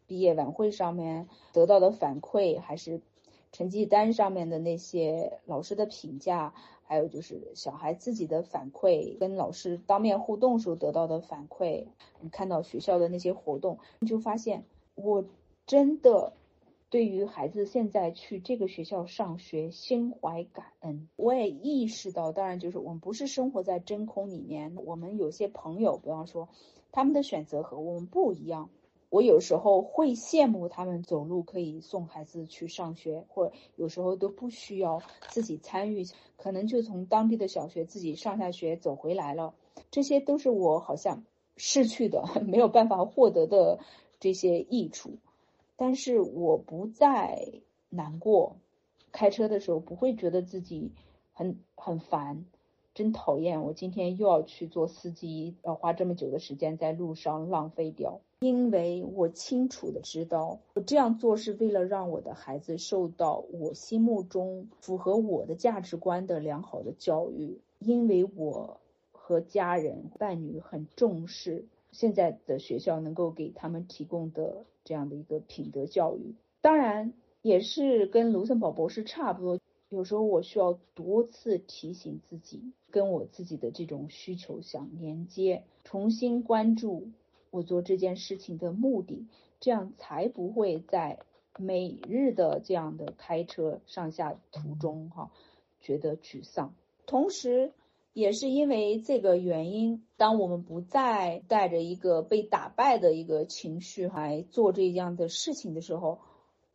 [0.06, 3.00] 毕业晚会上面得到的反馈，还是
[3.52, 6.52] 成绩单上面的那些老师的评价。
[6.86, 11.86] 还有就是小孩自己的反馈，跟老师当面互动时候得到的反馈，
[12.20, 14.64] 你看到学校的那些活动，你就发现
[14.94, 15.24] 我
[15.66, 16.32] 真的
[16.88, 21.08] 对于孩子现在去这个学校上学心怀感恩。
[21.16, 26.48] 我也意识到，当然就是我们不是生活在真空里面，我们有些朋友，比方说
[26.92, 28.70] 他们的选择和我们不一样。
[29.08, 36.04] 我有时候会羡慕他们走路可以送孩子去上学，或有时候都不需要自己参与，
[36.36, 39.54] 可能就从当地的小学自己上下学走回来了。
[39.90, 41.24] 这些都是我好像
[41.56, 43.78] 失去的， 没有办法获得的
[44.18, 45.18] 这些益处。
[45.76, 48.56] 但是我不再难过，
[49.12, 50.92] 开车的时候不会觉得自己
[51.32, 52.46] 很很烦，
[52.96, 58.20] 真讨厌，我今天又要去做司机，要花这么久的时间在路上浪费掉。
[58.40, 67.58] 因为我清楚的知道，我这样做是为了让我的孩子受到我心目中符合我的价值观的良好的教育。
[67.80, 68.80] 因为我
[69.12, 76.34] 和家人、伴侣很重视现在的学校能够给他们提供的这样的一个品德教育。
[76.62, 79.58] 当然，也是跟卢森堡博士差不多。
[79.88, 87.12] 有时候我需要多次提醒自己，跟我自己的这种需求相连接，重新关注
[87.50, 89.28] 我做这件事情的目的，
[89.60, 91.20] 这样才不会在
[91.56, 95.30] 每日的这样的开车上下途中哈
[95.80, 96.74] 觉得沮丧。
[97.06, 97.72] 同时，
[98.12, 106.18] 也是因为这个原因，当我们不再带着一个被打败的一个情绪来做这样的事情的时候。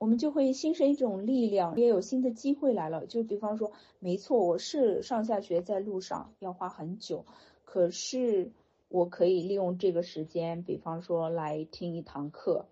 [0.02, 3.06] 我们就会心生一种力量，也有新的机会来了。
[3.06, 7.24] 就比方说，没错，我是上下学在路上要花很久，
[7.66, 8.50] 可是
[8.90, 12.66] 我可以利用这个时间，比方说来听一堂课，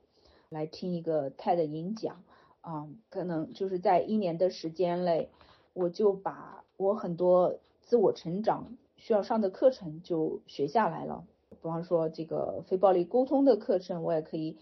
[0.49, 2.23] 来听一个 TED 演讲，
[2.61, 5.29] 啊，可能就是在一年的时间内，
[5.73, 11.23] 我就把我很多自我成长需要上的课程就学下来了。
[11.51, 14.57] 比方说这个非暴力沟通的课程，我也可以。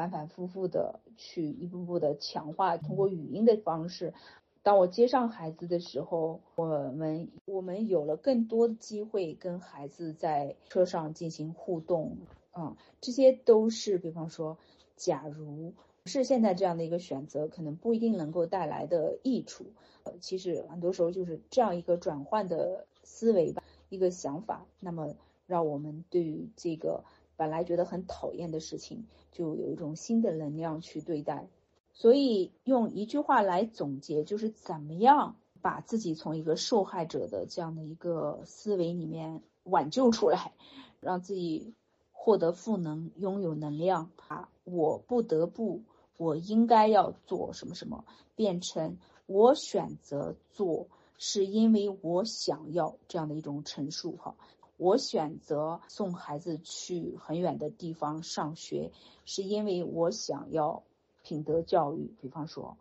[0.00, 4.14] 反反复复的去一步步的强化，通过语音的方式。
[4.62, 12.16] 当我接上孩子的时候，我们我们有了更多的机会跟孩子在车上进行互动，
[12.52, 14.56] 啊，这些都是比方说，
[14.96, 15.74] 假如
[16.06, 19.66] 是现在这样的一个选择，可能不一定能够带来的益处。
[20.04, 25.14] 呃，其实很多时候就是这样一个转换的思维吧，一个想法，那么
[25.46, 27.04] 让我们对于这个。
[27.40, 31.48] 本来觉得很讨厌的事情，就有一种新的能量去对待。
[31.94, 40.52] 所以用一句话来总结，就是怎么样把自己从一个受害者的这样的一个思维里面挽救出来，
[41.00, 41.72] 让自己
[42.12, 44.10] 获得赋能，拥有能量。
[44.28, 45.80] 把我不得不，
[46.18, 48.04] 我应该要做什么什么，
[48.36, 54.18] 变成我选择做，是因为我想要这样的一种陈述。
[54.18, 54.36] 哈。
[54.80, 58.90] 我选择送孩子去很远的地方上学，
[59.26, 60.82] 是因为我想要
[61.22, 62.78] 品德教育，比方说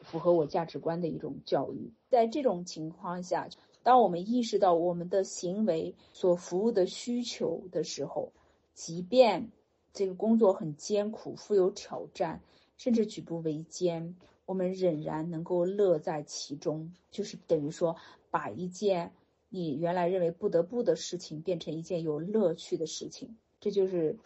[0.00, 1.92] 符合我价值观的一种教育。
[2.08, 3.50] 在这种情况下，
[3.82, 8.32] 当我们意识到我们的行为所服务的需求的时候，
[8.72, 9.50] 即便
[9.92, 12.40] 这个工作很艰苦、富有挑战，
[12.78, 17.94] 甚至举步维艰，我们仍然能够乐在其中，就是等于说
[18.30, 19.12] 把一件。
[19.54, 24.16] 你原来认为不得不的事情，变成一件有乐趣的事情，这就是，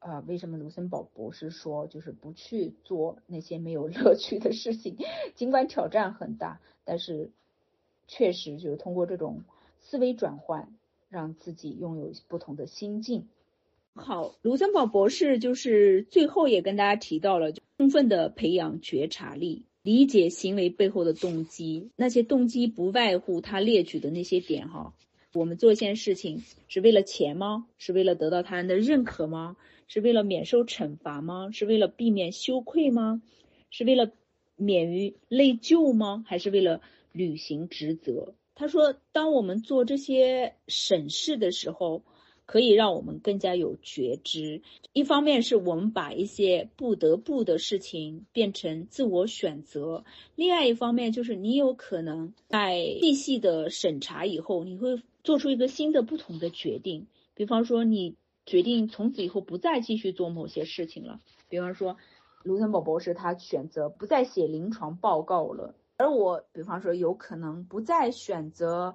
[0.00, 4.96] 呃，为什么卢森堡博士说，就是不去做那些没有乐趣的事情，
[5.36, 7.30] 尽管挑战很大，但是
[8.08, 9.44] 确实就是通过这种
[9.78, 10.74] 思维转换，
[11.08, 13.28] 让自己拥有不同的心境。
[13.94, 19.64] 好，卢森堡博士就是最后也跟大家提到了，充分的培养觉察力。
[19.86, 24.92] 理解行为背后的动机，那些动机不外乎他列举的那些点哈。
[25.32, 27.68] 我们做一件事情是为了钱吗？
[27.78, 29.56] 是为了得到他人的认可吗？
[29.86, 31.50] 是为了免受惩罚吗？
[31.52, 33.22] 是为了避免羞愧吗？
[33.70, 34.10] 是为了
[34.56, 36.24] 免于内疚吗？
[36.26, 36.80] 还是为了
[37.12, 38.34] 履行职责？
[38.56, 42.02] 他说，当我们做这些审视的时候。
[42.46, 44.62] 可以让我们更加有觉知。
[44.92, 50.04] 一方面是我们把一些不得不的事情变成自我选择；
[50.36, 57.08] 另外一方面就是你有可能在细细的审查以后，你会做出一个新的不同的决定。
[57.34, 58.16] 比方说，你
[58.46, 61.20] 决定从此以后不再继续做某些事情了。
[61.48, 61.96] 比方说，
[62.44, 68.94] 卢森堡博士他选择不再写临床报告了，而我比方说有可能不再选择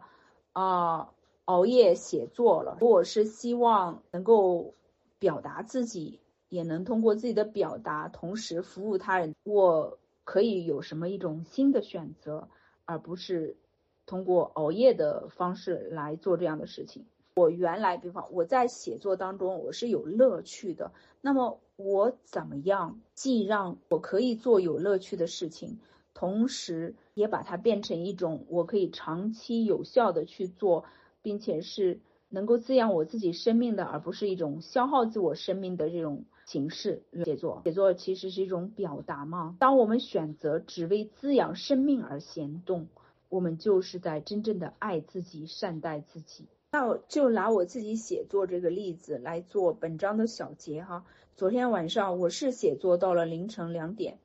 [0.54, 1.12] 啊。
[1.46, 2.78] 熬夜写作了。
[2.82, 4.74] 我是希望能够
[5.20, 6.20] 表达自己，
[6.50, 9.36] 也能通过自己的表达，同时服务他人。
[9.44, 12.48] 我可以有什么一种新的选择，
[12.86, 13.58] 而不是
[14.06, 17.06] 通过熬夜的方式来做这样的事情。
[17.36, 25.80] 我原来，比方我在写作当中我是有乐趣的，那么我怎么样既让我可以做有乐趣的事情，
[26.14, 30.84] 同时也把它变成一种我可以长期有效的去做。
[31.22, 32.00] 并且是
[32.30, 37.04] 能够滋养我自己生命的，而不是一种消耗自我生命的这种形式。
[37.26, 39.56] 写作，写作其实是一种表达嘛。
[39.60, 42.88] 当我们选择只为滋养生命而行动，
[43.30, 46.48] 我们就是在真正的爱自己、善待自己。
[46.72, 51.06] 那就拿我自己写作这个例子来做本章的小结哈。
[51.36, 54.20] 昨天晚上我是写作到了凌晨两点，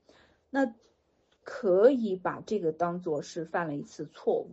[0.51, 0.73] 那
[1.43, 4.51] 可以把这个当做是犯了一次错误，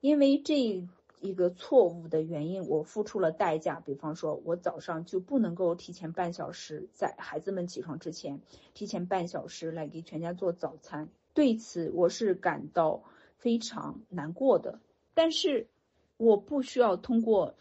[0.00, 0.88] 因为这。
[1.20, 3.78] 一个错误的原因，我付出了代价。
[3.80, 8.40] 比方说，我早上就不能够提前半小时，在孩子们起床之前，
[8.72, 11.10] 提前半小时来给全家做早餐。
[11.34, 13.04] 对此，我是感到
[13.36, 14.80] 非常难过的。
[15.12, 15.68] 但是，
[16.16, 17.54] 我不需要通过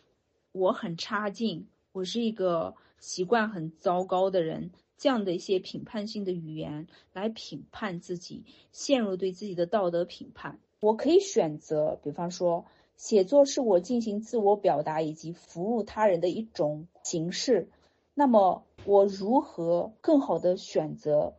[0.53, 10.59] 我很差劲，我是一个习惯很糟糕的人这样的一些评判性的语言来评判自己，陷入对自己的道德评判。
[10.79, 12.65] 我可以选择，比方说。
[12.99, 17.69] 写作是我进行自我表达以及服务他人的一种形式。
[18.13, 21.33] 那么，我如何更好的选择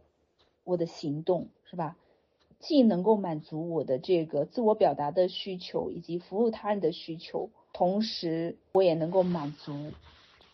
[0.65, 1.99] 我的行动，是吧？
[2.61, 9.93] 既能够满足我的这个自我表达的需求以及服务他人的需求，同时我也能够满足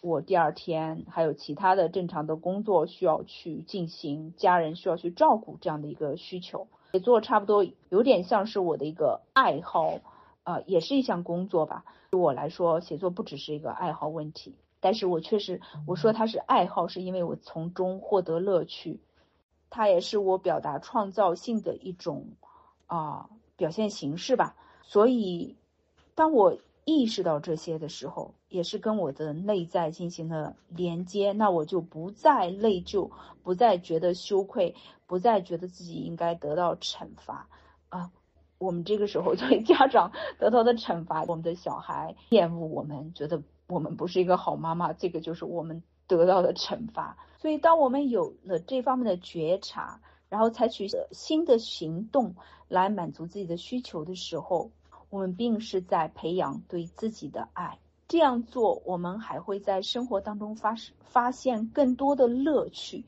[0.00, 6.66] 我第二天还有其他的正常的工作需要去进行，家人需要去照顾这样的一个需求。
[6.90, 10.00] 写作差不多有点像是我的一个爱好。
[10.47, 11.84] 呃，也是一项工作吧。
[12.11, 19.01] 对我来说，写作不只是一个爱好问题，但是我确实，我说它是爱好，是因为我从中获得乐趣。
[19.70, 22.28] 它也是我表达创造性的一种
[22.86, 24.55] 啊表现形式吧。
[24.84, 25.57] 所以，
[26.14, 33.11] 当我意识到这些的时候，也是跟我的内在进行了连接，那我就不再内疚，
[33.42, 34.76] 不再觉得羞愧，
[35.09, 37.49] 不再觉得自己应该得到惩罚。
[38.59, 47.16] 我们这个时候作为家长得到的惩罚，我们的小孩厌恶我们，觉得我们不是一个好妈妈，这个就是我们得到的惩罚。
[47.38, 52.34] 所以，当我们有了这方面的觉察，然后采取新的行动
[52.68, 54.70] 来满足自己的需求的时候，
[55.11, 57.78] 我们并是在培养对自己的爱。
[58.09, 63.04] 这样做，我们还会在生活当中发发现更多的乐趣。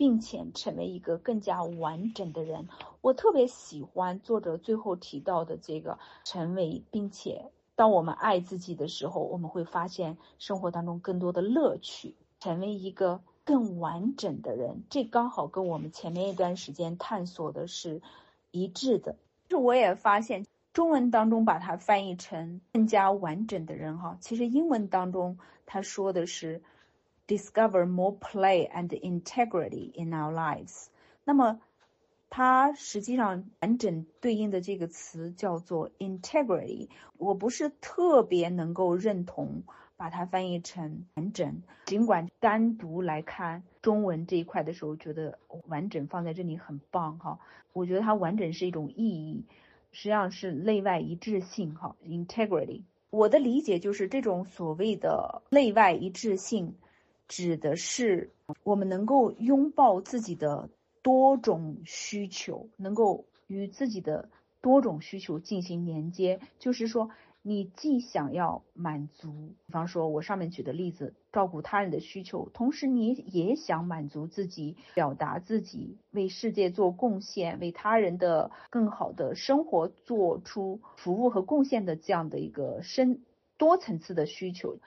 [0.00, 2.70] 并且成为一个更加完整的人。
[3.02, 14.84] 我特别喜欢作者最后提到的这个成为，并且当我们爱自己的时候，我们会发现生活当中更多的乐趣，成为一个更完整的人。
[14.88, 18.00] 这刚好跟我们前面一段时间探索的是
[18.50, 19.16] 一致的。
[19.50, 26.62] 是我也发现中文当中把它翻译成更加完整的人哈，其实英文当中他说的是。
[27.30, 30.86] Discover more play and integrity in our lives。
[31.22, 31.60] 那么，
[32.28, 36.88] 它实际上完整对应的这个词叫做 integrity。
[37.18, 39.62] 我不是特别能够认同
[39.96, 47.38] 把它翻译成完整，尽管单独来看中文这一块的时候，觉得完整放在这里很棒哈。
[47.72, 49.44] 我觉得它完整是一种意义，
[49.92, 51.94] 实际上是内外一致性哈。
[52.04, 56.74] integrity，我的理解就是这种所谓的内外一致性。
[57.30, 58.30] 指的是
[58.64, 60.68] 我们能够拥抱自己的
[61.00, 64.28] 多种需求，能够与自己的
[64.60, 66.40] 多种需求进行连接。
[66.58, 67.08] 就是说，
[67.40, 83.22] 你既想要满足，比方说我上面举的例子，照顾他人的需求，同时你也想满足自己，表达自己，为世界做贡献，为他人的更好的生活做出服务和贡献的这样的一个深
[83.56, 84.80] 多层次的需求。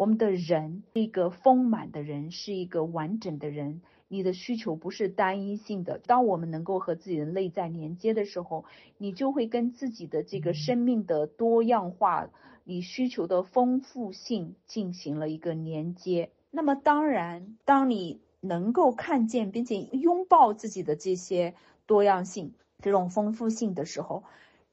[0.00, 3.82] 我们的人是一个丰满的人，是一个完整的人。
[4.08, 5.98] 你的需求不是单一性的。
[5.98, 8.64] 当我们能够和自己的内在连接的时候，
[8.96, 12.30] 你就会跟自己的这个生命的多样化、
[12.64, 16.30] 你需求的丰富性进行了一个连接。
[16.50, 24.24] 那么，当然，当你能够看见并且拥抱自己的这些多样性、这种丰富性的时候，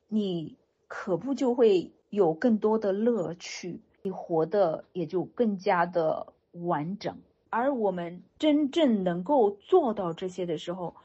[0.07, 0.55] 你
[0.87, 3.81] 可不就会有更多的乐趣。
[4.07, 7.17] 你活的也就更加的完整，
[7.49, 10.95] 而我们真正能够做到这些的时候，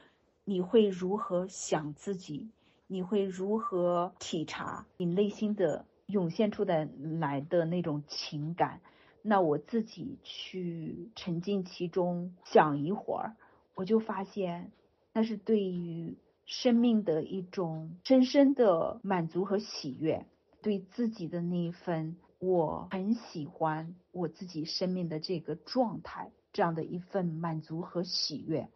[0.45, 2.47] 你会如何想自己？
[2.87, 6.87] 你会如何体察你内心的涌现出的
[7.19, 8.79] 来的那种情感？
[9.21, 13.35] 那我自己去沉浸其中想一会儿，
[13.75, 14.71] 我就发现
[15.11, 16.15] 那是对于
[16.45, 20.25] 生命的一种深深的满足和喜悦，
[20.61, 22.15] 对自己的那一份。
[22.43, 28.67] 我很喜欢我自己生命的这个状态，这样的一份满足和喜悦，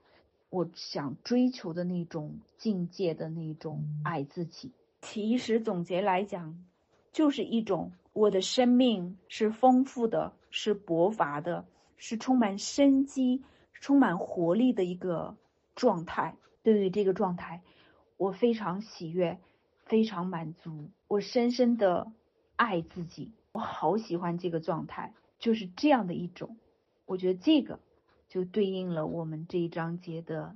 [0.50, 4.72] 我想追求的那种境界的那种爱自己。
[5.02, 6.64] 其实总结来讲，
[7.12, 11.66] 就是一种我的生命是丰富的，是勃发的，
[11.98, 15.36] 是充满生机、充满活力的一个
[15.76, 16.38] 状态。
[16.64, 17.62] 对于这个状态，
[18.16, 19.42] 我非常喜悦，
[19.84, 22.14] 非常满足，我深深的
[22.56, 23.34] 爱自己。
[23.58, 26.58] 我好喜欢这个状态，就是这样的一种。
[27.08, 27.80] 我觉得这个
[28.30, 30.56] 就对应了我们这一章节的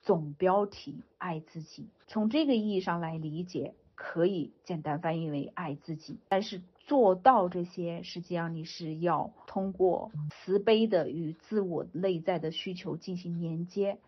[0.00, 1.90] 总标题“爱自己”。
[2.08, 6.20] 从这个意义上来理解，可以简单翻译为爱自己。
[6.30, 13.98] 但是做到这些，实际上你是要通过慈悲的与自我内在的需求进行连接，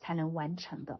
[0.00, 0.98] 才能完成的。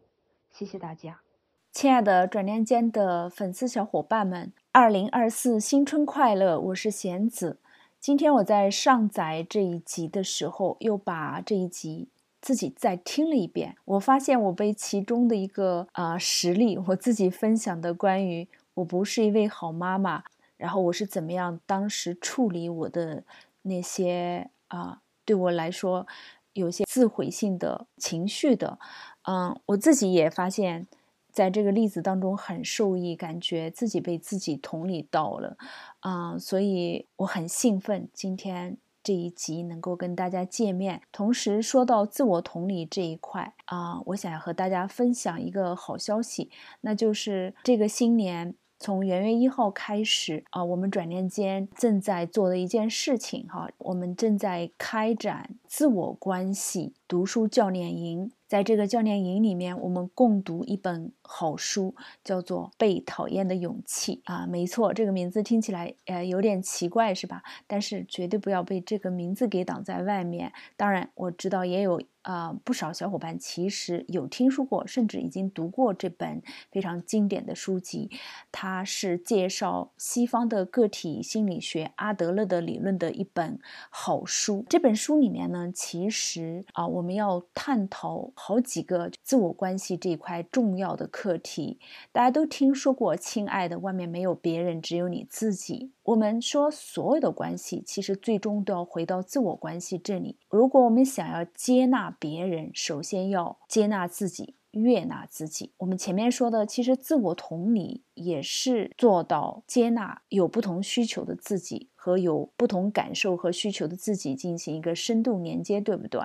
[0.50, 1.22] 谢谢大家，
[1.72, 6.60] 亲爱的转念间的粉丝小伙伴们，二零二四新春快乐！
[6.60, 7.56] 我是贤子。
[7.98, 12.08] 今天我在上载这一集的时候，又把这一集
[12.42, 13.74] 自己再听了一遍。
[13.86, 20.24] 我发现我被其中的一个啊实例，我自己分享的关于我不是一位好妈妈，
[20.58, 23.24] 然后我是怎么样当时处理我的
[23.62, 26.06] 那些啊对我来说
[26.52, 28.78] 有些自毁性的情绪的，
[29.22, 30.86] 嗯，我自己也发现。
[31.32, 35.56] 在这个例子当中很受益，感觉自己被自己同理到了，
[36.00, 41.00] 啊，所以我很兴奋，今天这一集能够跟大家见面。
[41.10, 46.50] 同时说到自我同理这一块啊，我想和大家分享一个好消息，
[46.82, 58.30] 那就是这个新年从元月一号开始啊，我们转念间正在做的一件事情哈，我们正在开展自我关系读书教练营。
[58.52, 67.42] 在这个教练营里面，我们共读一本好书，叫做《被讨厌的勇气》啊，没错，这个名字听起来呃有点奇怪，是吧？
[67.66, 70.52] 但是绝对不要被这个名字给挡在外面。
[70.76, 72.02] 当然，我知道也有。
[72.22, 78.12] 啊，不少小伙伴其实有听说过，甚至已经读过这本非常经典的书籍。
[78.52, 83.58] 它是介绍西方的个体心理学阿德勒的理论的一本
[83.90, 84.64] 好书。
[84.68, 91.78] 这本书里面呢，其实啊，我们要探讨好几个自我关系这一块重要的课题。
[92.10, 95.92] 大家都听说过，亲爱的，外面没有别人，只有你自己。
[96.02, 100.40] 我们说，所有的关系其实最终都要回到自我关系这里。
[100.48, 105.70] 如果我们想要接纳别人，首先要接纳自己，悦纳自己。
[105.76, 116.20] 我们前面说的，其实自我同理也是做到接纳有不同需求的自己和有不同感受和需求的自己进行一个深度连接，对不对？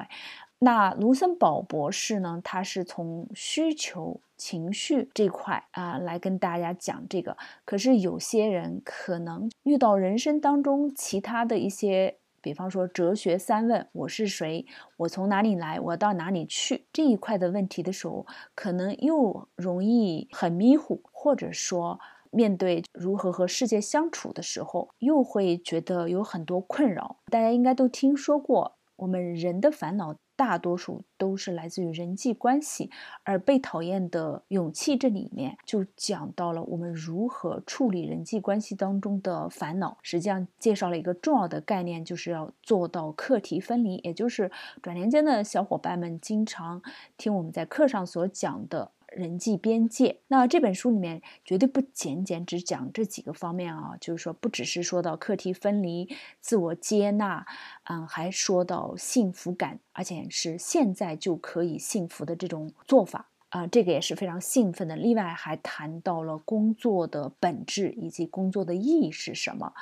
[0.60, 2.42] 那卢森堡博士呢？
[2.44, 7.38] 他是从需求、情绪这块啊来跟大家讲这个。
[7.64, 14.66] 可是有些人可能遇到人生当中其他的一些，比方说哲学三问：我是谁？
[14.98, 15.80] 我从哪里来？
[15.80, 16.86] 我到哪里去？
[16.92, 18.26] 这一块的问题的时候，
[18.56, 22.00] 可能又容易很迷糊，或者说
[22.32, 27.18] 面对如何和世界相处的时候，又会觉得有很多困扰。
[27.30, 30.16] 大家应该都听说过，我们人的烦恼。
[30.38, 32.90] 大多数都是来自于人际关系，
[33.24, 39.98] 而被讨厌的勇气这里面就讲到了我们如何处理人际关系当中的烦恼。
[40.04, 44.52] 实际上介绍了一个重要的概念，就是要做到课题分离，也就是
[44.82, 46.82] 转年间的小伙伴们经常
[47.18, 48.92] 听我们在课上所讲的。
[49.08, 56.10] 人际边界，那这本书里面绝对不简简只讲这几个方面啊，就是说不只是说到课题分离、
[56.42, 57.46] 自我接纳，
[57.86, 64.96] 嗯，还说到幸福感，而且是现在就可以幸福的这种做法啊，这个也是非常兴奋的。
[64.96, 69.74] 另外还谈到了工作的本质以及工作的意义是什么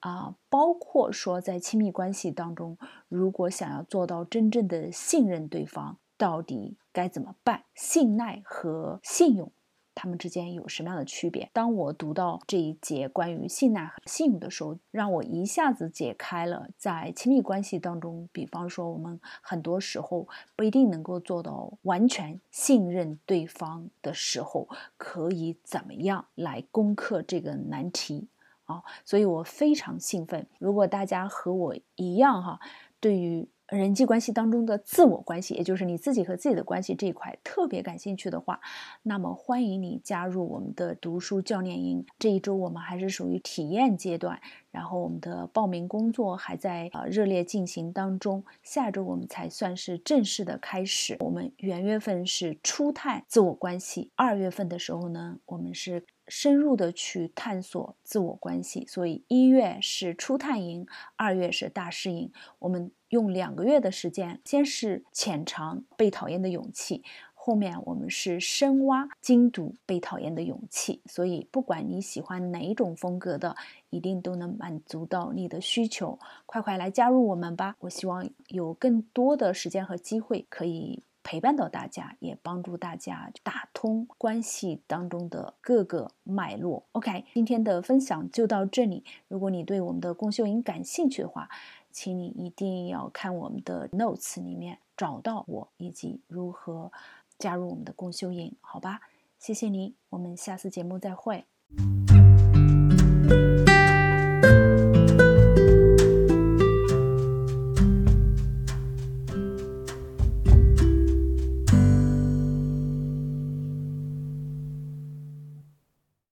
[0.00, 2.78] 啊，包括说在亲密关系当中，
[3.08, 5.98] 如果想要做到真正的信任对方。
[6.20, 7.64] 到底该怎么办？
[7.74, 9.52] 信赖和信用，
[9.94, 11.50] 他们之间有什么样的区别？
[11.52, 20.26] 当我读到这一节关于信赖和信用的时候，让我一下子解开了在亲密关系当中，比方说我们很多时候
[20.56, 28.28] 不一定能够做到完全信任对方的时候，可以怎么样来攻克这个难题
[28.64, 28.82] 啊？
[29.04, 30.46] 所以我非常兴奋。
[30.58, 32.60] 如果大家和我一样哈，
[33.00, 38.60] 对于人际关系当中的自我关系，也就是你自己和自己的关系这一块特别感兴趣的话，
[39.02, 42.04] 那么欢迎你加入我们的读书教练营。
[42.18, 44.40] 这一周我们还是属于体验阶段，
[44.72, 48.44] 然后我们的报名工作还在呃热烈进行当中。
[48.62, 51.16] 下周我们才算是正式的开始。
[51.20, 56.04] 我们元月份是初探自我关系，二月份的时候呢，我们是。
[56.30, 60.86] 深入的去探索自我关系，所以一月是初探营，
[61.16, 62.32] 二月是大师营。
[62.60, 67.02] 我们用两个月的时间，先是浅尝被讨厌的勇气，
[67.34, 71.02] 后面我们是深挖精读被讨厌的勇气。
[71.06, 73.56] 所以不管你喜欢哪一种风格的，
[73.90, 76.18] 一定都能满足到你的需求。
[76.46, 77.74] 快快来加入我们吧！
[77.80, 81.02] 我希望有更多的时间和机会可以。
[81.22, 86.84] 陪伴到大家，也帮助大家打通关系当中的各个脉络。
[86.92, 89.04] OK，今天的分享就到这里。
[89.28, 91.48] 如果你对我们的共修营感兴趣的话，
[91.92, 96.90] 请你一定要看我们的 notes 里面找到我以及如何
[97.38, 99.00] 加入我们的共修营，好吧？
[99.38, 101.44] 谢谢你，我们下次节目再会。